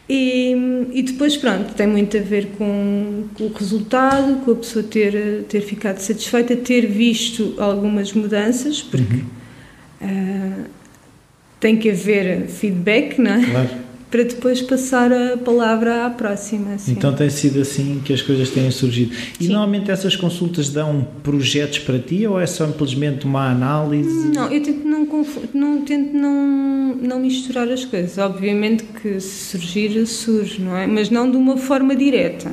[0.08, 0.54] E,
[0.94, 5.44] e, depois, pronto, tem muito a ver com, com, o resultado, com a pessoa ter,
[5.48, 9.24] ter ficado satisfeita, ter visto algumas mudanças, porque
[10.02, 10.66] uhum.
[10.66, 10.81] uh,
[11.62, 13.46] tem que haver feedback, não é?
[13.46, 13.70] Claro.
[14.10, 16.78] Para depois passar a palavra à próxima.
[16.78, 16.92] Sim.
[16.92, 19.16] Então tem sido assim que as coisas têm surgido.
[19.40, 19.54] E Sim.
[19.54, 24.28] normalmente essas consultas dão projetos para ti ou é só simplesmente uma análise?
[24.36, 25.08] Não, eu tento não,
[25.54, 28.18] não, tento não, não misturar as coisas.
[28.18, 30.86] Obviamente que se surgir, surge, não é?
[30.86, 32.52] Mas não de uma forma direta.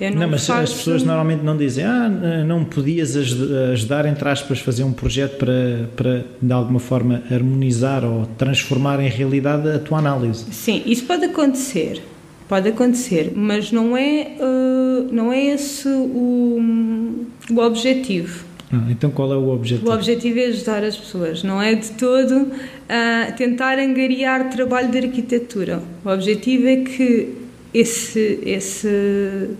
[0.00, 0.62] Eu não, não mas faço...
[0.62, 2.08] as pessoas normalmente não dizem, ah,
[2.46, 8.24] não podias ajudar, entre aspas, fazer um projeto para, para de alguma forma harmonizar ou
[8.38, 10.46] transformar em realidade a tua análise.
[10.52, 12.00] Sim, isso pode acontecer,
[12.48, 18.44] pode acontecer, mas não é, uh, não é esse o, o objetivo.
[18.72, 19.90] Ah, então qual é o objetivo?
[19.90, 24.98] O objetivo é ajudar as pessoas, não é de todo uh, tentar angariar trabalho de
[24.98, 25.82] arquitetura.
[26.04, 27.34] O objetivo é que
[27.74, 29.50] esse, esse,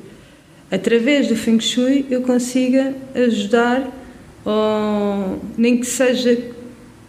[0.71, 3.91] através do Feng Shui eu consiga ajudar,
[4.45, 6.39] ou, nem que seja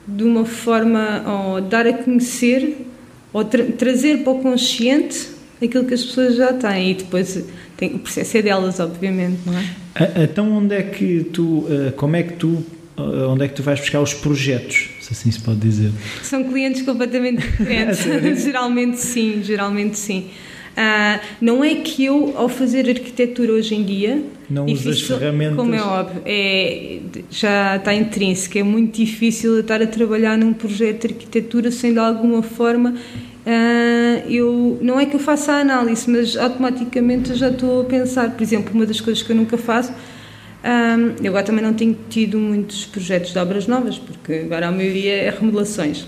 [0.08, 2.86] de uma forma, ou dar a conhecer,
[3.32, 5.30] ou tra trazer para o consciente
[5.64, 7.46] aquilo que as pessoas já têm e depois
[7.78, 10.24] tem, o processo é delas, obviamente, não é?
[10.24, 12.64] Então onde é que tu, eh, como é que tu,
[12.98, 15.92] eh, onde é que tu vais buscar os projetos, se assim se pode dizer?
[16.24, 18.04] São clientes completamente diferentes,
[18.44, 20.30] geralmente sim, geralmente sim.
[20.72, 25.58] Uh, não é que eu, ao fazer arquitetura hoje em dia, não usas ferramentas.
[25.58, 27.00] Como é óbvio, é,
[27.30, 32.00] já está intrínseco, é muito difícil estar a trabalhar num projeto de arquitetura sem de
[32.00, 32.96] alguma forma
[33.42, 37.86] Uh, eu não é que eu faça a análise, mas automaticamente eu já estou a
[37.86, 38.30] pensar.
[38.32, 41.98] Por exemplo, uma das coisas que eu nunca faço, uh, eu agora também não tenho
[42.08, 46.06] tido muitos projetos de obras novas, porque agora a maioria é remodelações.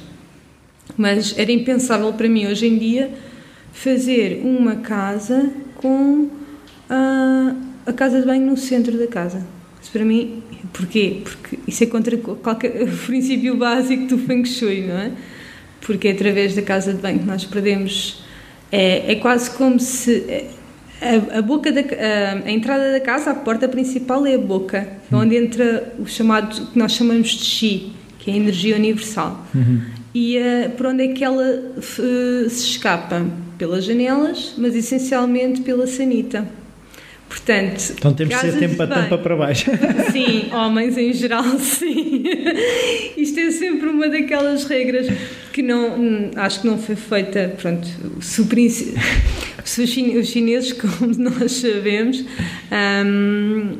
[0.95, 3.09] Mas era impensável para mim hoje em dia
[3.73, 6.29] fazer uma casa com
[6.89, 7.55] uh,
[7.85, 9.45] a casa de banho no centro da casa.
[9.81, 11.21] Isso para mim, porquê?
[11.23, 15.11] Porque isso é contra qualquer o princípio básico do Feng Shui, não é?
[15.85, 18.23] porque é através da casa de banho que nós perdemos.
[18.71, 20.47] É, é quase como se
[21.01, 24.87] a, a boca da, a, a, entrada da casa, a porta principal é a boca,
[25.11, 25.19] uhum.
[25.19, 29.45] onde entra o chamado que nós chamamos de chi, que é a energia universal.
[29.53, 29.81] Uhum.
[30.15, 33.25] E uh, por onde é que ela uh, se escapa?
[33.63, 36.45] Pelas janelas, mas essencialmente pela sanita.
[37.29, 39.71] Portanto, então temos que ser tempo a tampa para baixo.
[40.11, 42.25] Sim, homens em geral, sim.
[43.15, 45.07] Isto é sempre uma daquelas regras
[45.53, 47.87] que não, acho que não foi feita, pronto,
[48.17, 48.35] os
[50.27, 52.25] chineses, como nós sabemos,
[53.05, 53.77] um,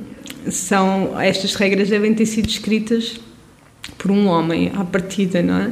[0.50, 3.20] são, estas regras devem ter sido escritas
[3.98, 5.72] por um homem à partida, não é?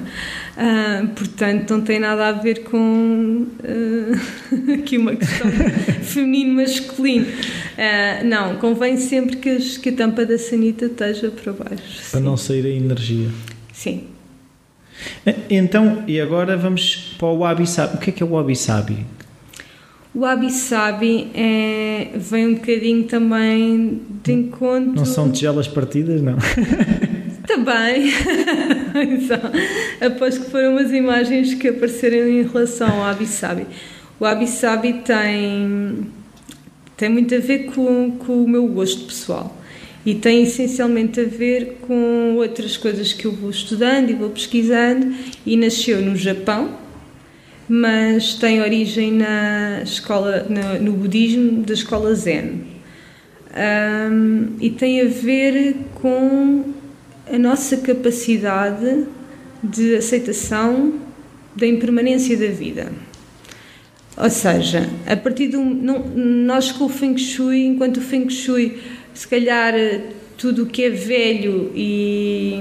[0.62, 5.50] Uh, portanto, não tem nada a ver com uh, aqui uma questão
[6.04, 7.26] feminino-masculino.
[7.26, 12.12] Uh, não, convém sempre que, as, que, a tampa da sanita esteja para baixo.
[12.12, 12.26] Para sim.
[12.26, 13.30] não sair a energia.
[13.74, 14.04] Sim.
[15.50, 17.96] Então, e agora vamos para o wabi-sabi.
[17.96, 19.04] O que é que é o wabi-sabi?
[20.14, 24.94] O wabi-sabi é, vem um bocadinho também de encontro...
[24.94, 26.36] Não são tigelas partidas, não?
[27.52, 28.14] Também.
[30.00, 33.68] após que foram umas imagens que apareceram em relação ao Abisabi.
[34.18, 36.08] O Abisabi tem,
[36.96, 39.58] tem muito a ver com, com o meu gosto pessoal
[40.06, 45.14] e tem essencialmente a ver com outras coisas que eu vou estudando e vou pesquisando
[45.46, 46.80] e nasceu no Japão
[47.70, 52.64] mas tem origem na escola no, no budismo da escola Zen
[53.56, 56.81] um, e tem a ver com
[57.32, 59.06] a nossa capacidade
[59.64, 60.96] de aceitação
[61.56, 62.92] da impermanência da vida.
[64.18, 65.62] Ou seja, a partir do.
[65.62, 68.80] Não, nós com o Feng Shui, enquanto o Feng Shui,
[69.14, 69.74] se calhar
[70.38, 72.60] tudo o que é velho e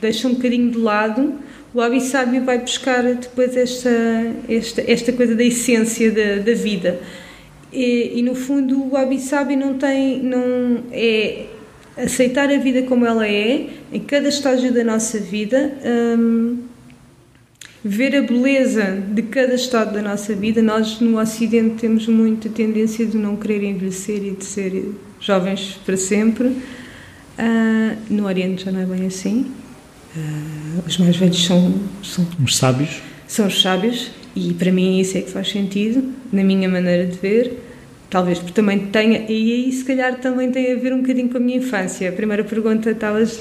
[0.00, 1.34] deixa um bocadinho de lado,
[1.74, 3.90] o Abi Sábio vai buscar depois esta,
[4.48, 7.00] esta, esta coisa da essência da, da vida.
[7.72, 10.22] E, e, no fundo o Abi Sábio não tem.
[10.22, 11.46] Não, é,
[11.96, 15.72] aceitar a vida como ela é, em cada estágio da nossa vida,
[16.18, 16.58] um,
[17.82, 20.60] ver a beleza de cada estado da nossa vida.
[20.60, 25.96] Nós no Ocidente temos muita tendência de não querer envelhecer e de ser jovens para
[25.96, 26.48] sempre.
[26.48, 29.46] Uh, no Oriente já não é bem assim.
[30.16, 33.02] Uh, os mais velhos são, são os sábios.
[33.26, 37.18] São os sábios e para mim isso é que faz sentido na minha maneira de
[37.18, 37.65] ver.
[38.08, 41.38] Talvez porque também tenha, e aí se calhar também tem a ver um bocadinho com
[41.38, 42.08] a minha infância.
[42.08, 43.40] A primeira pergunta estavas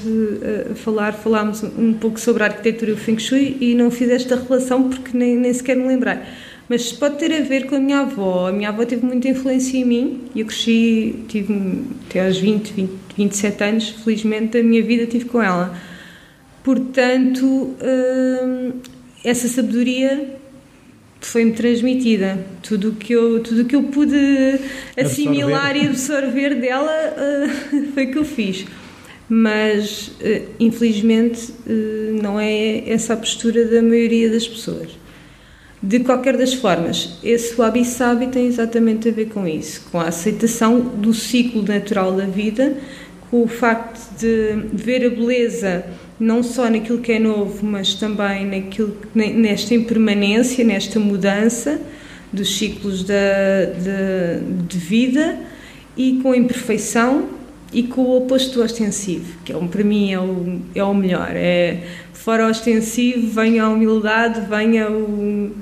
[0.72, 4.10] a falar, falámos um pouco sobre a arquitetura e o Feng Shui e não fiz
[4.10, 6.28] esta relação porque nem, nem sequer me lembrar.
[6.68, 8.48] Mas pode ter a ver com a minha avó.
[8.48, 12.74] A minha avó teve muita influência em mim e eu cresci, tive até aos 20,
[12.74, 15.78] 20, 27 anos, felizmente a minha vida tive com ela.
[16.64, 18.72] Portanto, hum,
[19.24, 20.40] essa sabedoria
[21.26, 22.38] foi-me transmitida.
[22.62, 24.16] Tudo que eu, tudo que eu pude
[24.98, 25.84] assimilar absorver.
[25.84, 28.66] e absorver dela uh, foi o que eu fiz.
[29.28, 34.90] Mas, uh, infelizmente, uh, não é essa a postura da maioria das pessoas.
[35.82, 40.80] De qualquer das formas, esse wabi-sabi tem exatamente a ver com isso, com a aceitação
[40.80, 42.76] do ciclo natural da vida,
[43.30, 45.86] com o facto de ver a beleza
[46.20, 51.80] não só naquilo que é novo, mas também naquilo, nesta impermanência, nesta mudança
[52.32, 55.38] dos ciclos de, de, de vida
[55.98, 57.30] e com a imperfeição
[57.74, 61.30] e com o oposto do ostensivo, que é, para mim é o, é o melhor.
[61.34, 65.56] É, fora o ostensivo, vem a humildade, vem o, o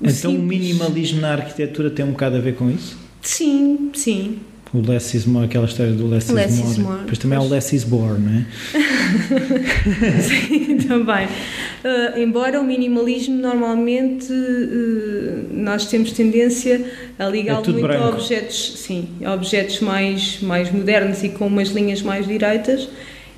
[0.00, 0.38] Então simples.
[0.38, 2.98] o minimalismo na arquitetura tem um bocado a ver com isso?
[3.22, 4.38] Sim, sim.
[4.72, 6.82] O less is more, aquela história do less, Less is, is more.
[6.88, 8.46] more, Depois também há o less is born, não é?
[10.20, 11.26] Sim, também.
[11.26, 16.84] Uh, embora o minimalismo normalmente uh, nós temos tendência
[17.18, 18.08] a ligá-lo É muito a branco.
[18.08, 22.88] objetos, sim, a objetos mais, mais modernos e com umas linhas mais direitas,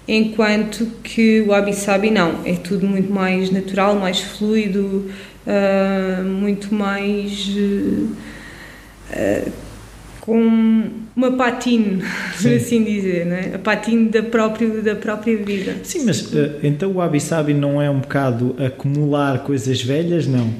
[0.06, 5.10] enquanto que o Wabi Sabi não, é tudo muito mais natural, mais fluido,
[5.46, 7.48] uh, muito mais
[10.26, 12.02] com uma patine,
[12.32, 12.56] por Sim.
[12.56, 13.54] assim dizer, não é?
[13.54, 15.76] a patine da própria, da própria vida.
[15.84, 20.52] Sim, mas eh, então o Wabi Sabi não é um bocado acumular coisas velhas, não?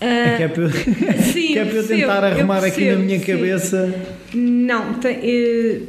[0.00, 0.70] É que é para eu,
[1.32, 3.26] Sim, que é para eu tentar arrumar aqui na minha sim.
[3.26, 3.94] cabeça.
[4.32, 5.80] Não, tem, eh,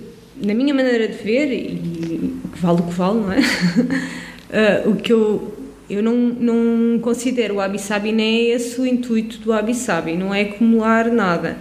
[0.43, 3.39] na minha maneira de ver, e vale o que vale, não é?
[4.51, 5.57] Eh, o que eu,
[5.89, 10.17] eu não, não considero o Wabi Sabi, nem é esse o intuito do Wabi Sabi,
[10.17, 11.55] não é acumular nada.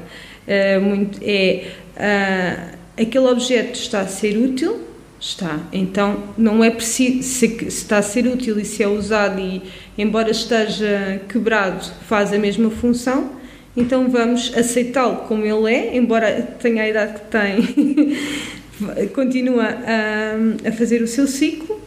[0.51, 4.80] Eh, muito, é ah, aquele objeto está a ser útil,
[5.20, 5.61] está.
[5.72, 9.62] Então não é preciso, se, se está a ser útil e se é usado e
[9.96, 13.38] embora esteja quebrado, faz a mesma função.
[13.76, 20.72] Então vamos aceitá-lo como ele é, embora tenha a idade que tem, continua a, a
[20.72, 21.80] fazer o seu ciclo,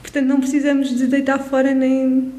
[0.00, 2.32] portanto não precisamos de deitar fora nem,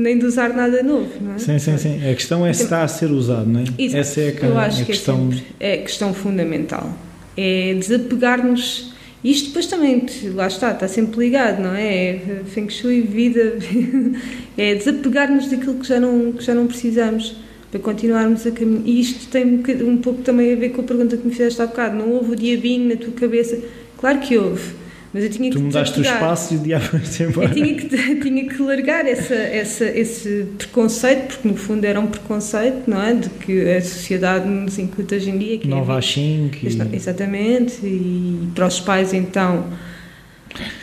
[0.00, 1.38] nem de usar nada novo, não é?
[1.38, 1.96] Sim, sim, sim.
[2.10, 3.64] A questão é se está a ser usado, não é?
[3.78, 4.00] Exato.
[4.00, 5.16] Essa é a, Eu acho a que questão.
[5.16, 6.92] é, sempre, é a questão fundamental.
[7.36, 8.92] É desapegar-nos.
[9.22, 12.16] Isto depois também, lá está, está sempre ligado, não é?
[12.16, 13.58] é Feng Shui, vida.
[14.58, 17.36] É desapegar-nos daquilo que já, não, que já não precisamos
[17.70, 18.82] para continuarmos a caminhar.
[18.84, 21.62] E isto tem um, um pouco também a ver com a pergunta que me fizeste
[21.62, 21.96] há bocado.
[21.96, 23.58] Não houve o diabinho na tua cabeça?
[23.96, 24.74] Claro que houve,
[25.12, 27.48] mas eu tinha que Tu mudaste o espaço e o diabo foi embora.
[27.48, 32.06] Eu tinha que, tinha que largar essa, essa, esse preconceito, porque no fundo era um
[32.06, 33.14] preconceito, não é?
[33.14, 35.58] De que a sociedade nos incute hoje em dia.
[35.58, 36.66] Que é Nova 5 e...
[36.66, 39.66] Exa- Exatamente, e para os pais então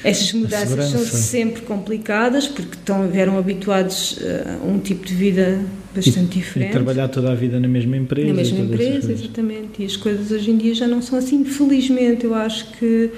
[0.04, 4.18] essas mudanças são sempre complicadas porque estão, eram habituados
[4.62, 5.60] a um tipo de vida
[5.94, 6.72] bastante E diferente.
[6.72, 8.28] trabalhar toda a vida na mesma empresa.
[8.30, 9.82] Na mesma empresa, exatamente.
[9.82, 11.44] E as coisas hoje em dia já não são assim.
[11.44, 13.10] Felizmente, eu acho que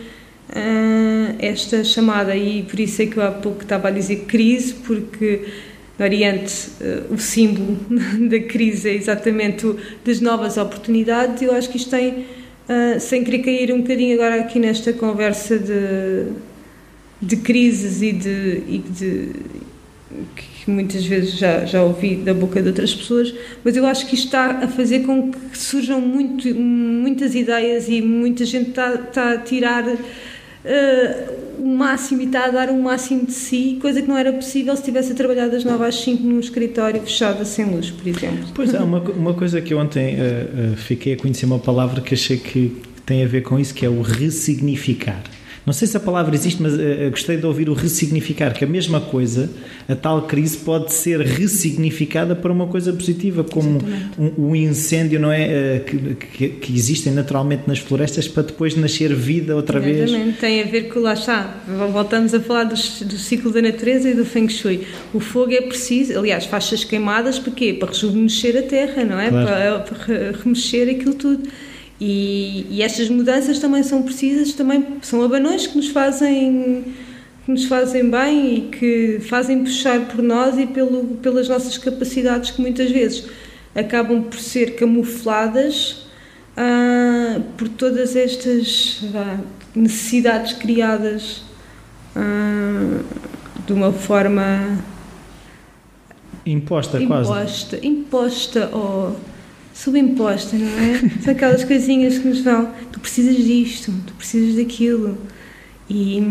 [0.55, 4.73] ah, esta chamada, e por isso é que eu há pouco estava a dizer crise,
[4.73, 5.45] porque
[5.97, 7.77] no Oriente ah, o símbolo
[8.29, 11.41] da crise é exatamente o das novas oportunidades.
[11.41, 12.25] Eu acho que isto tem,
[12.67, 16.31] ah, sem querer cair um bocadinho agora aqui nesta conversa de,
[17.21, 18.63] de crises e de.
[18.67, 19.31] E de
[20.35, 23.33] que muitas vezes já, já ouvi da boca de outras pessoas,
[23.63, 28.01] mas eu acho que isto está a fazer com que surjam muito, muitas ideias e
[28.01, 29.85] muita gente está, está a tirar
[30.63, 31.27] eh,
[31.59, 34.73] o máximo e está a dar o máximo de si, coisa que não era possível
[34.75, 38.47] se estivesse a trabalhar das 9 às 5 num escritório fechado sem luz, por exemplo.
[38.53, 42.01] Pois é, uma, uma coisa que eu ontem eh, eh, fiquei a conhecer uma palavra
[42.01, 45.23] que achei que tem a ver com isso, que é o ressignificar.
[45.69, 48.67] Não sei se a palavra existe, mas eh, gostei de ouvir o ressignificar, que a
[48.67, 49.47] mesma coisa,
[49.87, 53.79] a tal crise pode ser ressignificada para uma coisa positiva, como
[54.17, 55.43] um, um incêndio, não é?
[55.43, 60.09] eh, que, que, existem naturalmente nas florestas para depois nascer vida outra vez.
[60.09, 61.61] Exatamente, tem a ver com, lá está,
[61.93, 64.87] voltamos a falar do, do ciclo da natureza e do Feng Shui.
[65.13, 67.75] O fogo é preciso, aliás, faixas queimadas, para quê?
[67.79, 69.29] Para rejuvenescer a terra, não é?
[69.29, 69.45] Claro.
[69.47, 71.47] Para, para re- remexer aquilo tudo.
[71.99, 76.85] E, e estas mudanças também são precisas, também são abanões que nos fazem
[77.45, 82.51] que nos fazem bem e que fazem puxar por nós e pelo, pelas nossas capacidades
[82.51, 83.25] que muitas vezes
[83.75, 86.05] acabam por ser camufladas
[86.55, 89.01] ah, por todas estas
[89.75, 91.43] necessidades criadas
[92.15, 93.01] ah,
[93.65, 94.79] de uma forma
[96.45, 97.29] Imposta, quase.
[97.29, 99.15] imposta, imposta ou
[99.73, 100.99] subimposta, não é?
[101.21, 105.17] São aquelas coisinhas que nos vão, tu precisas disto, tu precisas daquilo.
[105.89, 106.21] E,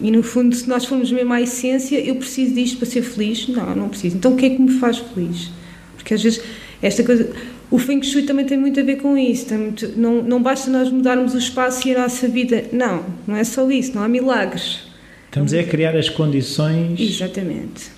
[0.00, 3.48] e no fundo, se nós formos mesmo à essência, eu preciso disto para ser feliz?
[3.48, 4.16] Não, não preciso.
[4.16, 5.50] Então o que é que me faz feliz?
[5.96, 6.40] Porque às vezes
[6.80, 7.30] esta coisa.
[7.70, 9.52] O Feng Shui também tem muito a ver com isso.
[9.52, 12.64] Muito- não, não basta nós mudarmos o espaço e a nossa vida.
[12.72, 14.88] Não, não é só isso, não há milagres.
[15.26, 16.98] Estamos é a criar as condições.
[16.98, 17.97] Exatamente.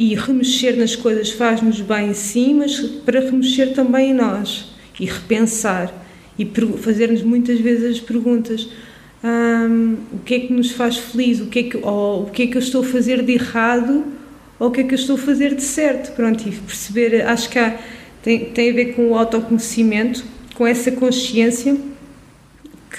[0.00, 4.72] E remexer nas coisas faz-nos bem sim, mas para remexer também em nós.
[4.98, 5.92] E repensar.
[6.38, 8.66] E fazer-nos muitas vezes as perguntas.
[10.10, 11.42] o que é que nos faz feliz?
[11.42, 14.06] O que, é que, ou, o que é que eu estou a fazer de errado?
[14.58, 16.16] Ou o que é que eu estou a fazer de certo?
[16.16, 17.78] Pronto, e perceber, acho que há,
[18.22, 20.24] tem, tem a ver com o autoconhecimento,
[20.54, 21.76] com essa consciência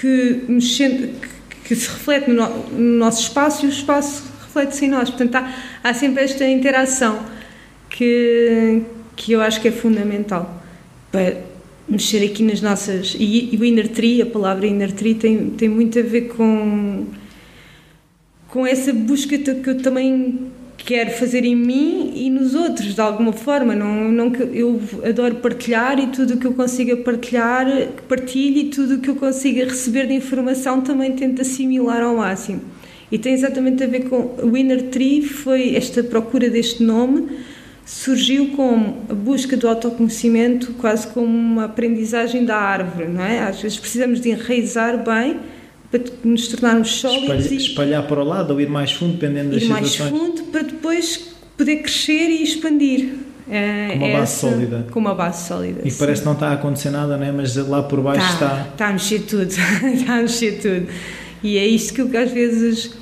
[0.00, 4.88] que, mexendo, que, que se reflete no, no, nosso espaço e o espaço reflete-se em
[4.88, 5.08] nós.
[5.08, 7.20] Portanto, há, há sempre esta interação
[7.88, 8.82] que,
[9.16, 10.62] que eu acho que é fundamental
[11.10, 11.36] para
[11.88, 13.16] mexer aqui nas nossas.
[13.18, 17.06] E, e o inner tree, a palavra inner tree, tem, tem muito a ver com,
[18.48, 20.50] com essa busca que eu também
[20.84, 23.74] quero fazer em mim e nos outros, de alguma forma.
[23.74, 27.66] Não, não, eu adoro partilhar e tudo o que eu consiga partilhar,
[28.08, 32.62] partilho e tudo o que eu consiga receber de informação também tento assimilar ao máximo.
[33.12, 37.28] E tem exatamente a ver com o Inner Tree, foi esta procura deste nome,
[37.84, 43.40] surgiu como a busca do autoconhecimento, quase como uma aprendizagem da árvore, não é?
[43.40, 45.40] Às vezes precisamos de enraizar bem
[45.90, 49.62] para nos tornarmos sólidos espalhar, espalhar para o lado ou ir mais fundo, dependendo das
[49.62, 49.94] situações.
[49.94, 53.10] Ir mais fundo para depois poder crescer e expandir.
[53.50, 54.86] É, com uma base essa, sólida.
[54.90, 55.80] Com uma base sólida.
[55.84, 55.98] E sim.
[55.98, 57.30] parece que não está a acontecer nada, né?
[57.30, 58.46] mas lá por baixo está.
[58.46, 59.50] Está, está a mexer tudo.
[59.50, 60.86] está a mexer tudo.
[61.42, 63.01] E é isto que eu às vezes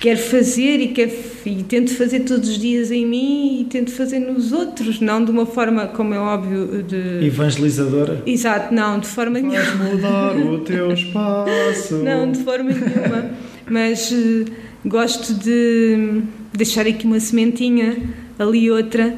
[0.00, 1.12] quero fazer e, quero,
[1.44, 5.30] e tento fazer todos os dias em mim e tento fazer nos outros, não de
[5.30, 7.26] uma forma, como é óbvio, de.
[7.26, 8.22] Evangelizadora?
[8.26, 9.84] Exato, não, de forma Vais nenhuma.
[9.84, 11.96] mudar o teu espaço.
[11.96, 13.30] Não, de forma nenhuma.
[13.68, 14.46] Mas uh,
[14.84, 16.22] gosto de
[16.52, 17.96] deixar aqui uma sementinha,
[18.38, 19.16] ali outra,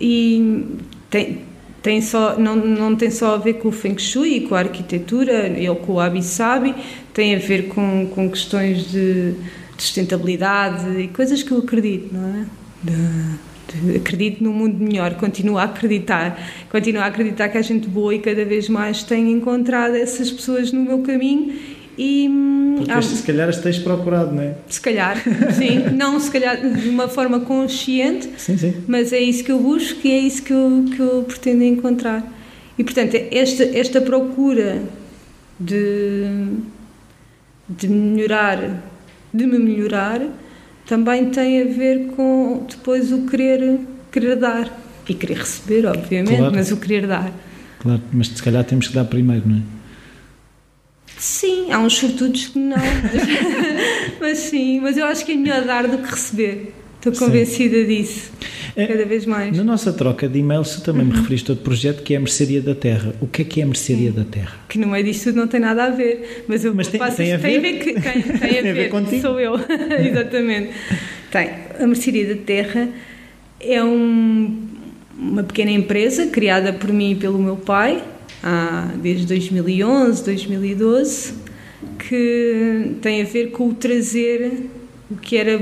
[0.00, 0.64] e
[1.10, 1.40] tem,
[1.82, 4.60] tem só, não, não tem só a ver com o Feng Shui e com a
[4.60, 6.74] arquitetura, ou com o Abi Sabi,
[7.12, 9.34] tem a ver com, com questões de
[9.76, 12.46] sustentabilidade e coisas que eu acredito, não é?
[12.82, 16.38] De, de, acredito num mundo melhor, continuo a acreditar,
[16.70, 20.70] continuo a acreditar que há gente boa e cada vez mais tenho encontrado essas pessoas
[20.70, 21.52] no meu caminho
[21.96, 24.54] e Porque há, se calhar as tens procurado, não é?
[24.68, 25.16] Se calhar,
[25.56, 28.74] sim, não se calhar de uma forma consciente, sim, sim.
[28.86, 32.22] mas é isso que eu busco e é isso que eu, que eu pretendo encontrar.
[32.78, 34.82] E portanto, esta, esta procura
[35.60, 36.24] de,
[37.68, 38.92] de melhorar
[39.32, 40.20] de me melhorar
[40.86, 43.80] também tem a ver com depois o querer,
[44.10, 44.78] querer dar
[45.08, 46.54] e querer receber, obviamente, claro.
[46.54, 47.32] mas o querer dar.
[47.78, 49.60] Claro, mas se calhar temos que dar primeiro, não é?
[51.22, 52.76] Sim, há uns sortudos que não,
[54.20, 56.74] mas, sim, mas eu acho que é melhor dar do que receber.
[56.96, 57.86] Estou convencida sim.
[57.86, 58.32] disso.
[58.74, 59.56] É, cada vez mais.
[59.56, 61.12] Na nossa troca de e-mails, tu também uhum.
[61.12, 63.14] me referiste a outro projeto que é a Mercearia da Terra.
[63.20, 64.52] O que é que é a Mercearia da Terra?
[64.68, 66.44] Que no meio disto tudo não tem nada a ver.
[66.48, 67.42] Mas, eu mas tem, faço, tem a ver?
[67.42, 69.22] Tem a ver, que, tem, tem a ver, ver contigo?
[69.22, 69.54] sou eu.
[70.04, 70.70] Exatamente.
[71.30, 71.50] Tem.
[71.78, 72.88] A Mercearia da Terra
[73.60, 74.58] é um,
[75.16, 78.02] uma pequena empresa criada por mim e pelo meu pai
[78.42, 81.34] há, desde 2011, 2012,
[81.98, 84.70] que tem a ver com o trazer
[85.10, 85.58] o que era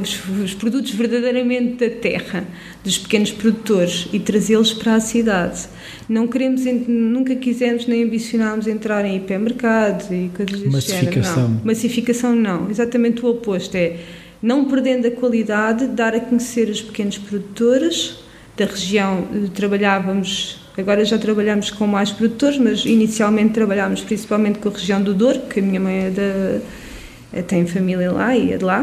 [0.00, 2.44] os, os, produtos verdadeiramente da terra,
[2.82, 5.68] dos pequenos produtores e trazê-los para a cidade.
[6.08, 11.34] Não queremos, nunca quisemos nem ambicionámos entrar em hipermercados e coisas desse Massificação.
[11.34, 11.50] género.
[11.50, 11.60] Não.
[11.64, 13.98] Massificação não, exatamente o oposto, é
[14.42, 18.18] não perdendo a qualidade, dar a conhecer os pequenos produtores
[18.56, 19.26] da região.
[19.54, 25.14] Trabalhávamos Agora já trabalhamos com mais produtores, mas inicialmente trabalhámos principalmente com a região do
[25.14, 28.82] Douro, que a minha mãe é da, tem família lá e é de lá.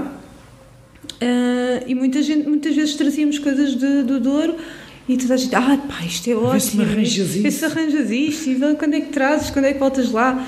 [1.21, 4.55] Uh, e muita gente, muitas vezes trazíamos coisas de, do Douro
[5.07, 6.51] e toda a gente, ah, pá, isto é ótimo.
[6.51, 7.41] Vê se arranjas isto.
[7.43, 10.47] Vê se arranjas isto e quando é que trazes, quando é que voltas lá.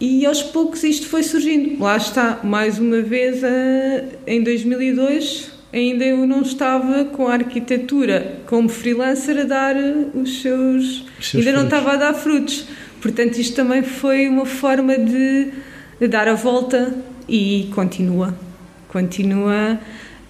[0.00, 1.82] E aos poucos isto foi surgindo.
[1.82, 8.40] Lá está, mais uma vez, uh, em 2002, ainda eu não estava com a arquitetura
[8.46, 9.76] como freelancer a dar
[10.14, 11.04] os seus.
[11.18, 11.54] Os seus ainda frutos.
[11.54, 12.66] não estava a dar frutos.
[13.02, 15.52] Portanto, isto também foi uma forma de
[16.00, 16.94] de dar a volta
[17.28, 18.36] e continua,
[18.88, 19.78] continua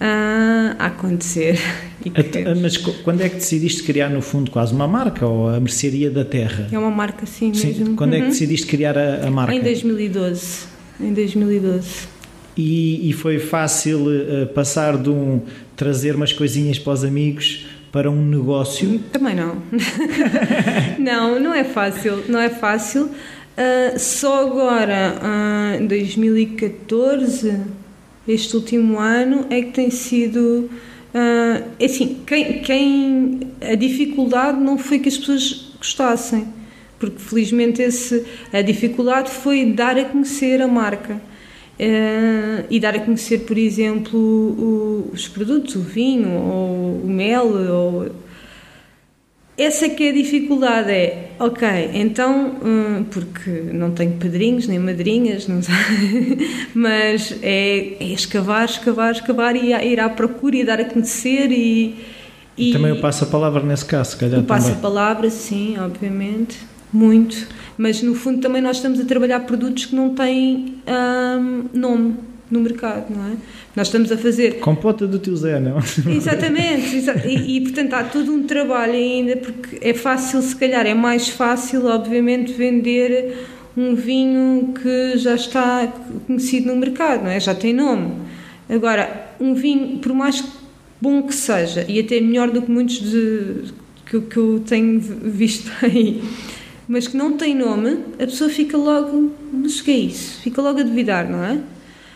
[0.00, 1.58] a acontecer.
[2.60, 6.24] Mas quando é que decidiste criar, no fundo, quase uma marca, ou a Mercearia da
[6.24, 6.68] Terra?
[6.70, 7.96] É uma marca, sim, sim mesmo.
[7.96, 8.16] Quando uhum.
[8.16, 8.30] é que uhum.
[8.30, 9.54] decidiste criar a, a, marca?
[9.54, 10.66] Em 2012.
[11.00, 12.13] Em 2012.
[12.56, 15.42] E, e foi fácil uh, passar de um
[15.76, 18.98] trazer umas coisinhas para os amigos para um negócio?
[19.12, 19.62] Também não.
[20.98, 23.04] não, não é fácil, não é fácil.
[23.04, 27.60] Uh, só agora, uh, em 2014,
[28.26, 30.68] este último ano, é que tem sido.
[31.14, 36.48] Uh, assim, quem, quem, a dificuldade não foi que as pessoas gostassem,
[36.98, 41.20] porque felizmente esse, a dificuldade foi dar a conhecer a marca.
[41.78, 47.48] Uh, e dar a conhecer, por exemplo, o, os produtos, o vinho, ou o mel,
[47.48, 48.12] ou
[49.56, 55.46] essa que é a dificuldade, é, ok, então, hum, porque não tenho padrinhos nem madrinhas,
[55.46, 55.74] não sei,
[56.74, 61.94] mas é, é, escavar, escavar, escavar e ir à procura e dar a conhecer e...
[62.58, 65.76] e também eu passo a palavra nesse caso, se calhar Eu passo a palavra, sim,
[65.78, 66.58] obviamente.
[66.94, 67.46] Muito.
[67.76, 72.14] Mas no fundo também nós estamos a trabalhar produtos que não têm hum, nome
[72.50, 73.36] no mercado, não é?
[73.74, 74.60] Nós estamos a fazer.
[74.60, 75.78] Compota do tio Zé, não?
[76.06, 80.94] Exatamente, e, e, portanto há todo um trabalho ainda, porque é fácil, se calhar, é
[80.94, 83.44] mais fácil, obviamente, vender
[83.76, 85.92] um vinho que já está
[86.26, 87.40] conhecido no mercado, não é?
[87.40, 88.12] Já tem nome.
[88.68, 90.44] Agora, um vinho, por mais
[91.00, 93.64] bom que seja, e até melhor do que muitos de,
[94.06, 96.22] que, que eu tenho visto aí,
[96.86, 100.40] mas que não tem nome, a pessoa fica logo, mas que é isso?
[100.42, 101.58] Fica logo a duvidar, não é?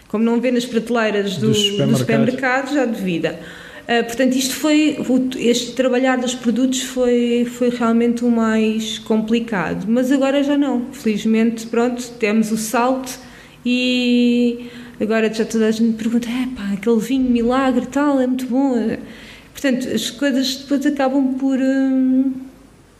[0.08, 1.92] Como não vê nas prateleiras do, dos supermercados.
[1.92, 3.38] do supermercado, já duvida.
[3.84, 4.98] Uh, portanto, isto foi,
[5.38, 10.86] este trabalhar dos produtos foi, foi realmente o mais complicado, mas agora já não.
[10.92, 13.18] Felizmente, pronto, temos o salto
[13.64, 14.66] e
[15.00, 18.98] agora já toda a gente pergunta: é pá, aquele vinho milagre tal, é muito bom.
[19.52, 21.58] Portanto, as coisas depois acabam por.
[21.58, 22.47] Hum,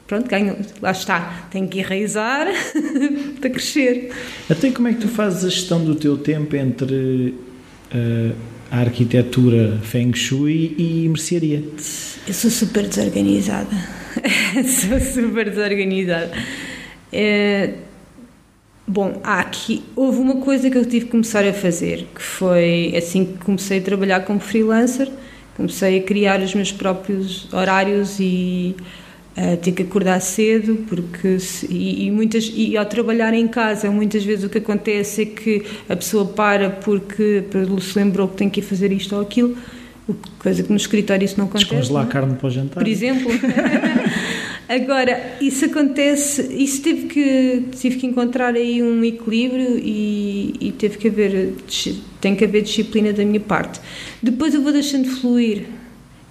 [0.09, 2.49] pronto, ganham, lá está, tem que enraizar
[3.41, 4.11] para crescer.
[4.51, 7.35] Até como é que tu fazes a gestão do teu tempo entre
[7.95, 8.35] uh,
[8.71, 11.63] a arquitetura Feng Shui e mercearia?
[12.27, 13.71] Eu sou super desorganizada.
[14.65, 16.33] sou super desorganizada.
[17.13, 17.75] É,
[18.87, 22.95] bom, há aqui, houve uma coisa que eu tive que começar a fazer, que foi
[22.97, 25.11] assim que comecei a trabalhar como freelancer,
[25.55, 28.75] comecei a criar os meus próprios horários e
[29.39, 33.91] uh, ter que acordar cedo, porque se, e, e, muitas e ao trabalhar em casa,
[33.91, 37.45] muitas vezes o que acontece é que a pessoa para porque
[37.81, 39.57] se lembrou que tem que ir fazer isto ou aquilo,
[40.39, 41.71] coisa que no escritório isso não acontece.
[41.71, 42.11] Descongelar não?
[42.11, 42.13] É?
[42.13, 42.83] carne para o jantar.
[42.83, 43.31] Por exemplo.
[44.69, 50.99] Agora, isso acontece, isso teve que, tive que encontrar aí um equilíbrio e, e teve
[50.99, 51.55] que haver,
[52.21, 53.81] tem que haver disciplina da minha parte.
[54.23, 55.65] Depois eu vou deixando fluir,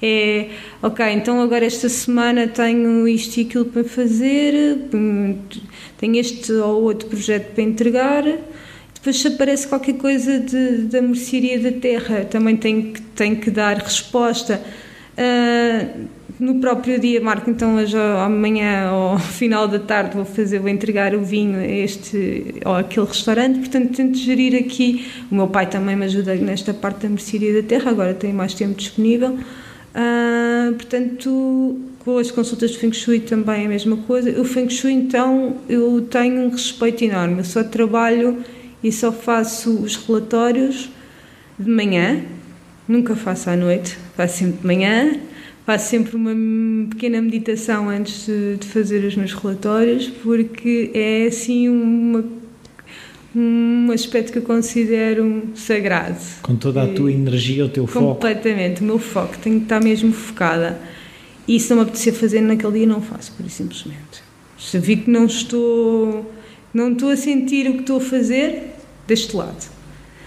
[0.01, 0.49] é
[0.81, 5.37] ok, então agora esta semana tenho isto e aquilo para fazer, hum,
[5.97, 8.23] tenho este ou outro projeto para entregar.
[8.93, 13.49] Depois, se aparece qualquer coisa de, da mercearia da terra, também tenho que, tenho que
[13.49, 14.61] dar resposta.
[15.17, 16.07] Uh,
[16.39, 20.69] no próprio dia, marco então hoje amanhã ou ao final da tarde vou fazer, vou
[20.69, 25.07] entregar o vinho a este ou aquele restaurante, portanto tento gerir aqui.
[25.31, 28.53] O meu pai também me ajuda nesta parte da mercearia da terra, agora tenho mais
[28.53, 29.39] tempo disponível.
[29.97, 34.39] Uh, portanto, com as consultas de Feng Shui também é a mesma coisa.
[34.39, 37.39] O Feng Shui, então, eu tenho um respeito enorme.
[37.39, 38.43] Eu só trabalho
[38.83, 40.91] e só faço os relatórios
[41.57, 42.21] de manhã,
[42.87, 45.19] nunca faço à noite, faço sempre de manhã.
[45.65, 46.31] Faço sempre uma
[46.89, 52.23] pequena meditação antes de, de fazer os meus relatórios, porque é assim uma
[53.39, 56.17] um aspecto que eu considero sagrado.
[56.41, 58.13] Com toda a tua energia, o teu completamente, foco.
[58.15, 60.79] Completamente, o meu foco, tenho que estar mesmo focada.
[61.47, 64.23] E se não me apetecer fazer naquele dia, não faço, por simplesmente.
[64.57, 66.33] Se vi que não estou,
[66.73, 68.73] não estou a sentir o que estou a fazer,
[69.07, 69.69] deixo de lado.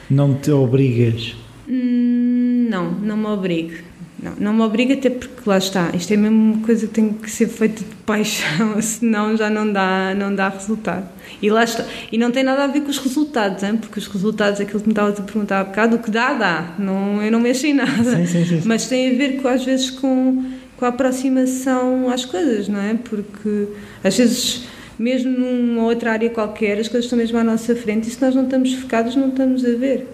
[0.08, 1.36] Não te obrigas?
[1.68, 3.89] Hum, não, não me obrigo.
[4.22, 7.10] Não, não me obriga até porque lá está, isto é mesmo uma coisa que tem
[7.10, 11.08] que ser feita de paixão, senão já não dá, não dá resultado.
[11.40, 11.86] E lá está.
[12.12, 13.78] E não tem nada a ver com os resultados, hein?
[13.78, 16.74] porque os resultados, aquilo que me estava a perguntar há bocado, o que dá, dá.
[16.78, 18.16] Não, eu não mexo em nada.
[18.16, 18.62] Sim, sim, sim.
[18.66, 20.44] Mas tem a ver com, às vezes com,
[20.76, 22.94] com a aproximação às coisas, não é?
[22.94, 23.68] Porque
[24.04, 24.64] às vezes
[24.98, 28.34] mesmo numa outra área qualquer, as coisas estão mesmo à nossa frente e se nós
[28.34, 30.06] não estamos focados, não estamos a ver.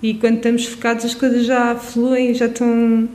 [0.00, 3.08] E quando estamos focados, as coisas já fluem, já estão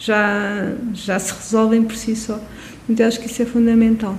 [0.00, 2.40] já, já se resolvem por si só.
[2.88, 4.16] Então acho que isso é fundamental.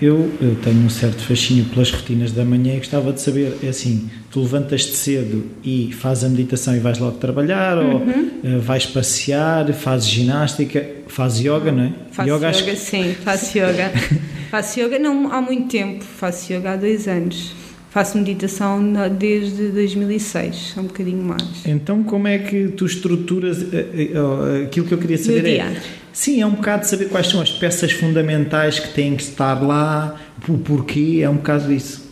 [0.00, 3.68] Eu, eu, tenho um certo fascínio pelas rotinas da manhã e gostava de saber, é
[3.68, 8.30] assim, tu levantas-te cedo e fazes a meditação e vais logo trabalhar, uhum.
[8.44, 11.92] ou uh, vais passear, fazes ginástica, fazes yoga, não é?
[12.12, 12.76] Faço yoga, yoga que...
[12.76, 13.92] sim, faço yoga.
[14.52, 17.52] faço yoga não há muito tempo, faço yoga há dois anos.
[17.98, 21.66] Faço meditação desde 2006, um bocadinho mais.
[21.66, 25.42] Então, como é que tu estruturas eh, eh, aquilo que eu queria saber?
[25.42, 25.52] Meu.
[25.62, 25.82] É,
[26.12, 30.14] sim, é um bocado saber quais são as peças fundamentais que têm que estar lá,
[30.48, 32.08] o porquê, é um bocado isso.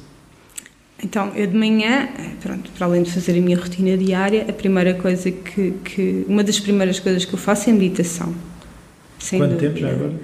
[1.00, 2.08] Então, eu de manhã,
[2.42, 6.42] pronto, para além de fazer a minha rotina diária, a primeira coisa que, que uma
[6.42, 8.34] das primeiras coisas que eu faço é meditação.
[9.30, 9.56] Quanto dúvida.
[9.56, 10.14] tempo já agora?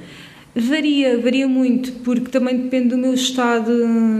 [0.54, 3.72] Varia, varia muito, porque também depende do meu estado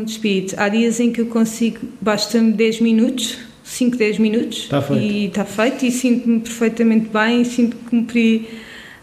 [0.03, 0.55] de espírito.
[0.57, 5.03] Há dias em que eu consigo, basta-me 10 minutos, 5, 10 minutos, está feito.
[5.03, 8.49] e está feito, e sinto-me perfeitamente bem, e sinto que cumpri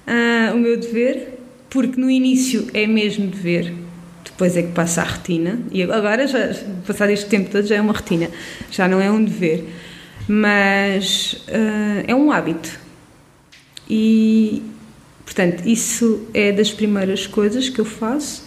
[0.07, 3.75] uh, o meu dever, porque no início é mesmo dever,
[4.25, 6.55] depois é que passa a rotina, e agora, já,
[6.87, 8.27] passado este tempo todo, já é uma rotina,
[8.71, 9.65] já não é um dever,
[10.27, 12.79] mas uh, é um hábito.
[13.87, 14.63] E,
[15.29, 18.43] Portanto, isso é das primeiras coisas que eu faço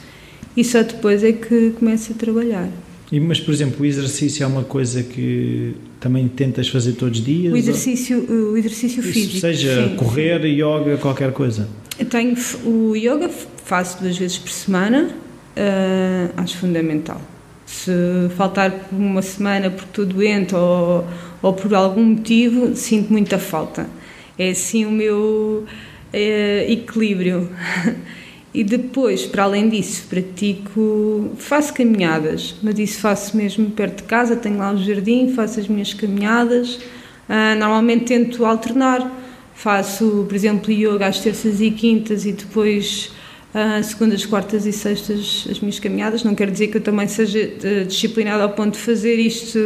[0.57, 2.69] e só depois é que começo a trabalhar.
[3.13, 7.25] E, mas, por exemplo, o exercício é uma coisa que também tentas fazer todos os
[7.25, 7.53] dias?
[7.53, 9.39] O exercício, o exercício Isso, físico.
[9.39, 11.69] Seja sim, correr, yoga, qualquer coisa.
[11.97, 13.31] Eu tenho o yoga
[13.65, 15.09] faço duas vezes por semana,
[15.57, 17.23] uh, acho fundamental.
[17.65, 17.93] Se
[18.37, 21.07] faltar uma semana porque estou doente ou,
[21.41, 23.89] ou por algum motivo, sinto muita falta.
[24.37, 25.65] É assim o meu
[26.13, 27.49] uh, equilíbrio.
[28.55, 34.37] E depois, para além disso, pratico, faço caminhadas, mas isso faço mesmo perto de casa,
[34.37, 36.75] tenho lá o jardim, faço as minhas caminhadas.
[36.75, 39.11] Uh, normalmente tento alternar,
[39.55, 43.11] faço, por exemplo, yoga às terças e quintas e depois
[43.55, 46.23] uh, segundas, quartas e sextas as minhas caminhadas.
[46.23, 49.59] Não quer dizer que eu também seja uh, disciplinada ao ponto de fazer isto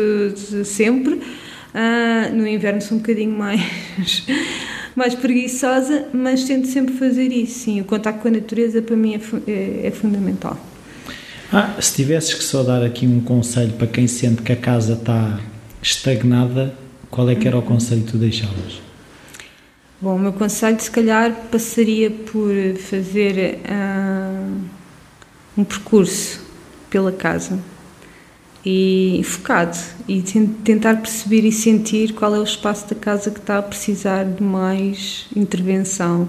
[0.65, 1.15] sempre.
[1.15, 4.25] Uh, no inverno sou um bocadinho mais
[4.97, 7.61] mais preguiçosa, mas tento sempre fazer isso.
[7.61, 10.59] Sim, o contato com a natureza para mim é, é, é fundamental.
[11.53, 14.95] Ah, se tivesses que só dar aqui um conselho para quem sente que a casa
[14.95, 15.39] está
[15.83, 16.75] estagnada,
[17.11, 18.81] qual é que era o conselho que tu deixavas?
[20.01, 24.61] Bom, o meu conselho se calhar passaria por fazer uh,
[25.57, 26.41] um percurso
[26.91, 27.59] pela casa
[28.69, 30.21] e focado e
[30.65, 34.43] tentar perceber e sentir qual é o espaço da casa que está a precisar de
[34.43, 36.29] mais intervenção.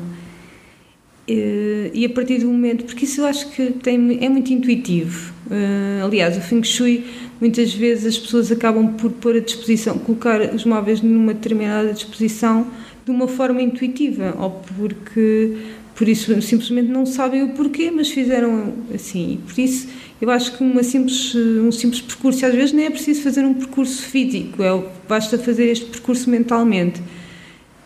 [1.28, 5.34] E a partir do momento, porque isso eu acho que tem, é muito intuitivo.
[5.50, 7.06] Eh, aliás, o Feng Shui,
[7.42, 12.68] muitas vezes as pessoas acabam por pôr a disposição, colocar os móveis numa determinada disposição
[13.04, 15.58] de uma forma intuitiva, ou porque
[15.96, 19.34] por isso simplesmente não sabem o porquê, mas fizeram assim.
[19.34, 19.88] E por isso
[20.20, 23.54] eu acho que uma simples, um simples percurso, às vezes nem é preciso fazer um
[23.54, 27.02] percurso físico, é, basta fazer este percurso mentalmente.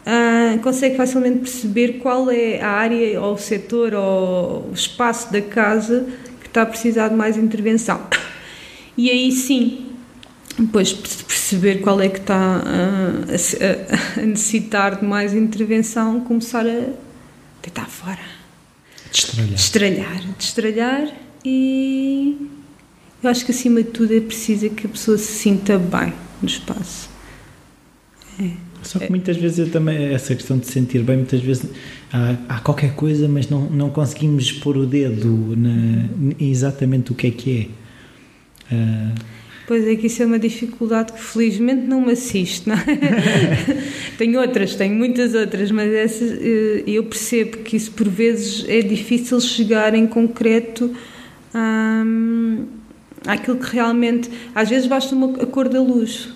[0.06, 5.42] Ah, consegue facilmente perceber qual é a área ou o setor ou o espaço da
[5.42, 6.08] casa
[6.40, 8.02] que está a precisar de mais intervenção.
[8.98, 9.88] E aí sim,
[10.58, 16.94] depois perceber qual é que está a, a, a necessitar de mais intervenção, começar a
[17.62, 18.20] deitar fora.
[19.12, 19.54] Destralhar.
[19.54, 20.24] Destralhar.
[20.38, 21.14] Destralhar
[21.44, 22.50] e
[23.24, 26.48] eu acho que acima de tudo é preciso que a pessoa se sinta bem no
[26.48, 27.10] espaço.
[28.40, 28.50] É.
[28.84, 31.66] Só que muitas vezes eu também, essa questão de sentir bem, muitas vezes
[32.12, 37.28] há, há qualquer coisa, mas não, não conseguimos pôr o dedo na, exatamente o que
[37.28, 37.70] é que
[38.70, 38.74] é.
[38.74, 42.82] Uh, Pois é que isso é uma dificuldade que felizmente não me assiste, não é?
[44.18, 48.82] tenho outras, tenho muitas outras, mas essas, eh, eu percebo que isso por vezes é
[48.82, 50.94] difícil chegar em concreto
[51.56, 52.66] hum,
[53.26, 54.30] àquilo que realmente.
[54.54, 56.30] Às vezes basta uma, a cor da luz.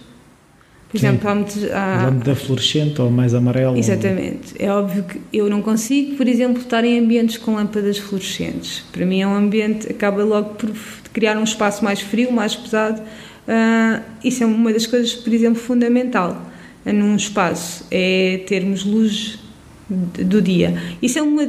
[0.90, 1.08] Por Sim.
[1.08, 1.64] exemplo, há muitos.
[1.72, 3.78] Há, da fluorescente ou mais amarelo.
[3.78, 4.54] Exatamente.
[4.60, 4.66] Ou...
[4.66, 8.84] É óbvio que eu não consigo, por exemplo, estar em ambientes com lâmpadas fluorescentes.
[8.92, 10.72] Para mim é um ambiente, acaba logo por
[11.12, 13.02] criar um espaço mais frio, mais pesado.
[13.02, 16.52] Uh, isso é uma das coisas, por exemplo, fundamental
[16.94, 19.40] num espaço, é termos luz
[19.90, 20.76] do dia.
[21.02, 21.44] Isso é, uma,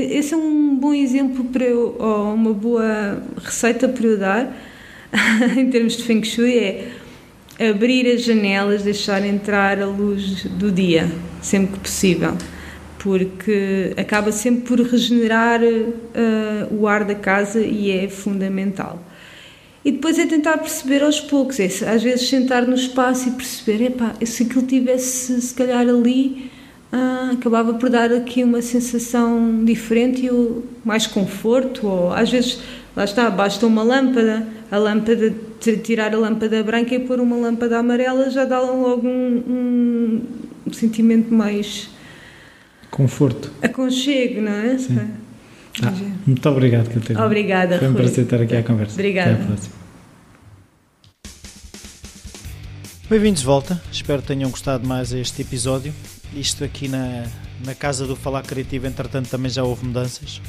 [0.00, 4.56] esse é um bom exemplo para eu, ou uma boa receita para eu dar
[5.56, 6.88] em termos de Feng Shui é
[7.70, 11.10] abrir as janelas, deixar entrar a luz do dia,
[11.42, 12.36] sempre que possível,
[12.98, 19.04] porque acaba sempre por regenerar uh, o ar da casa e é fundamental.
[19.84, 23.84] E depois é tentar perceber aos poucos, é, às vezes sentar no espaço e perceber,
[23.86, 26.50] epá, se aquilo tivesse se calhar ali,
[26.92, 30.30] ah, acabava por dar aqui uma sensação diferente e
[30.84, 32.60] mais conforto, ou às vezes,
[32.96, 35.32] lá está, basta uma lâmpada, a lâmpada,
[35.84, 40.22] tirar a lâmpada branca e pôr uma lâmpada amarela já dá logo um,
[40.66, 41.88] um sentimento mais...
[42.90, 43.52] Conforto.
[43.62, 44.76] Aconchego, não é?
[44.78, 44.98] Sim.
[45.82, 45.92] Ah,
[46.26, 47.24] muito obrigado, Catarina.
[47.24, 48.02] Obrigada, Foi um Rui.
[48.02, 48.94] prazer estar aqui à conversa.
[48.94, 49.32] Obrigada.
[49.32, 49.74] Até à próxima.
[53.08, 53.80] Bem-vindos de volta.
[53.90, 55.92] Espero que tenham gostado mais este episódio.
[56.34, 57.26] Isto aqui na,
[57.64, 60.40] na casa do Falar Criativo, entretanto, também já houve mudanças.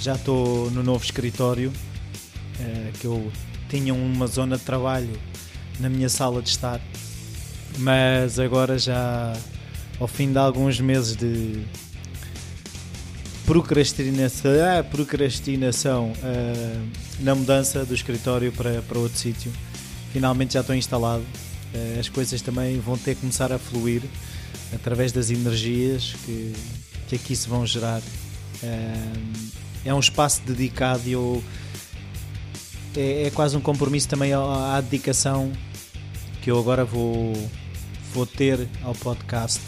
[0.00, 1.72] Já estou no novo escritório,
[2.58, 3.30] é, que eu
[3.68, 5.18] tinha uma zona de trabalho
[5.78, 6.80] na minha sala de estar,
[7.78, 9.36] mas agora já,
[9.98, 11.64] ao fim de alguns meses de
[13.44, 19.52] procrastinação, ah, procrastinação uh, na mudança do escritório para, para outro sítio.
[20.12, 21.24] Finalmente já estou instalado.
[21.74, 24.02] Uh, as coisas também vão ter que começar a fluir
[24.74, 26.52] através das energias que,
[27.08, 28.02] que aqui se vão gerar.
[29.84, 31.42] É um espaço dedicado e eu,
[32.96, 35.52] é, é, quase um compromisso também à, dedicação
[36.42, 37.32] que eu agora vou,
[38.12, 39.60] vou ter ao podcast.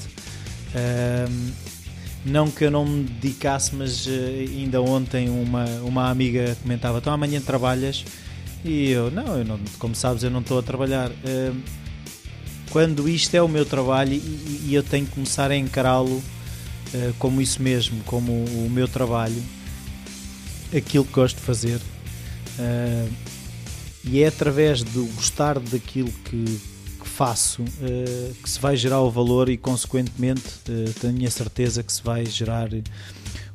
[2.24, 7.12] não que eu não me dedicasse, mas uh, ainda ontem uma, uma amiga comentava: Então
[7.12, 8.04] amanhã trabalhas?
[8.64, 11.10] E eu, não, eu não, como sabes, eu não estou a trabalhar.
[11.10, 11.81] Uh,
[12.72, 17.14] quando isto é o meu trabalho e, e eu tenho que começar a encará-lo uh,
[17.18, 19.42] como isso mesmo, como o, o meu trabalho,
[20.76, 21.80] aquilo que gosto de fazer.
[24.02, 26.60] e é através de gostar daquilo que,
[27.12, 31.92] faço uh, que se vai gerar o valor e, consequentemente, uh, tenho a certeza que
[31.92, 32.70] se vai gerar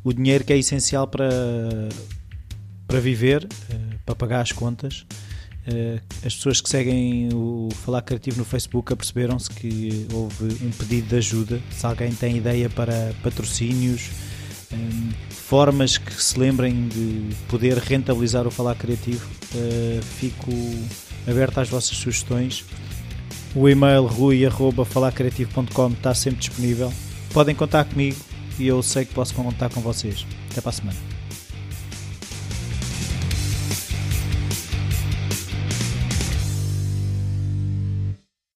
[0.04, 1.30] o dinheiro que é essencial para,
[2.88, 5.06] para viver, uh, para pagar as contas.
[6.26, 11.16] As pessoas que seguem o Falar Criativo no Facebook aperceberam-se que houve um pedido de
[11.18, 11.62] ajuda.
[11.72, 14.10] Se alguém tem ideia para patrocínios,
[14.72, 19.26] um, formas que se lembrem de poder rentabilizar o Falar Criativo,
[20.20, 20.52] fico
[21.28, 22.66] aberto às vossas sugestões.
[23.56, 26.92] O e-mail rui.falacreativo.com está sempre disponível.
[27.34, 28.18] Podem contar comigo
[28.60, 30.26] e eu sei que posso contar com vocês.
[30.52, 31.17] Até para a semana.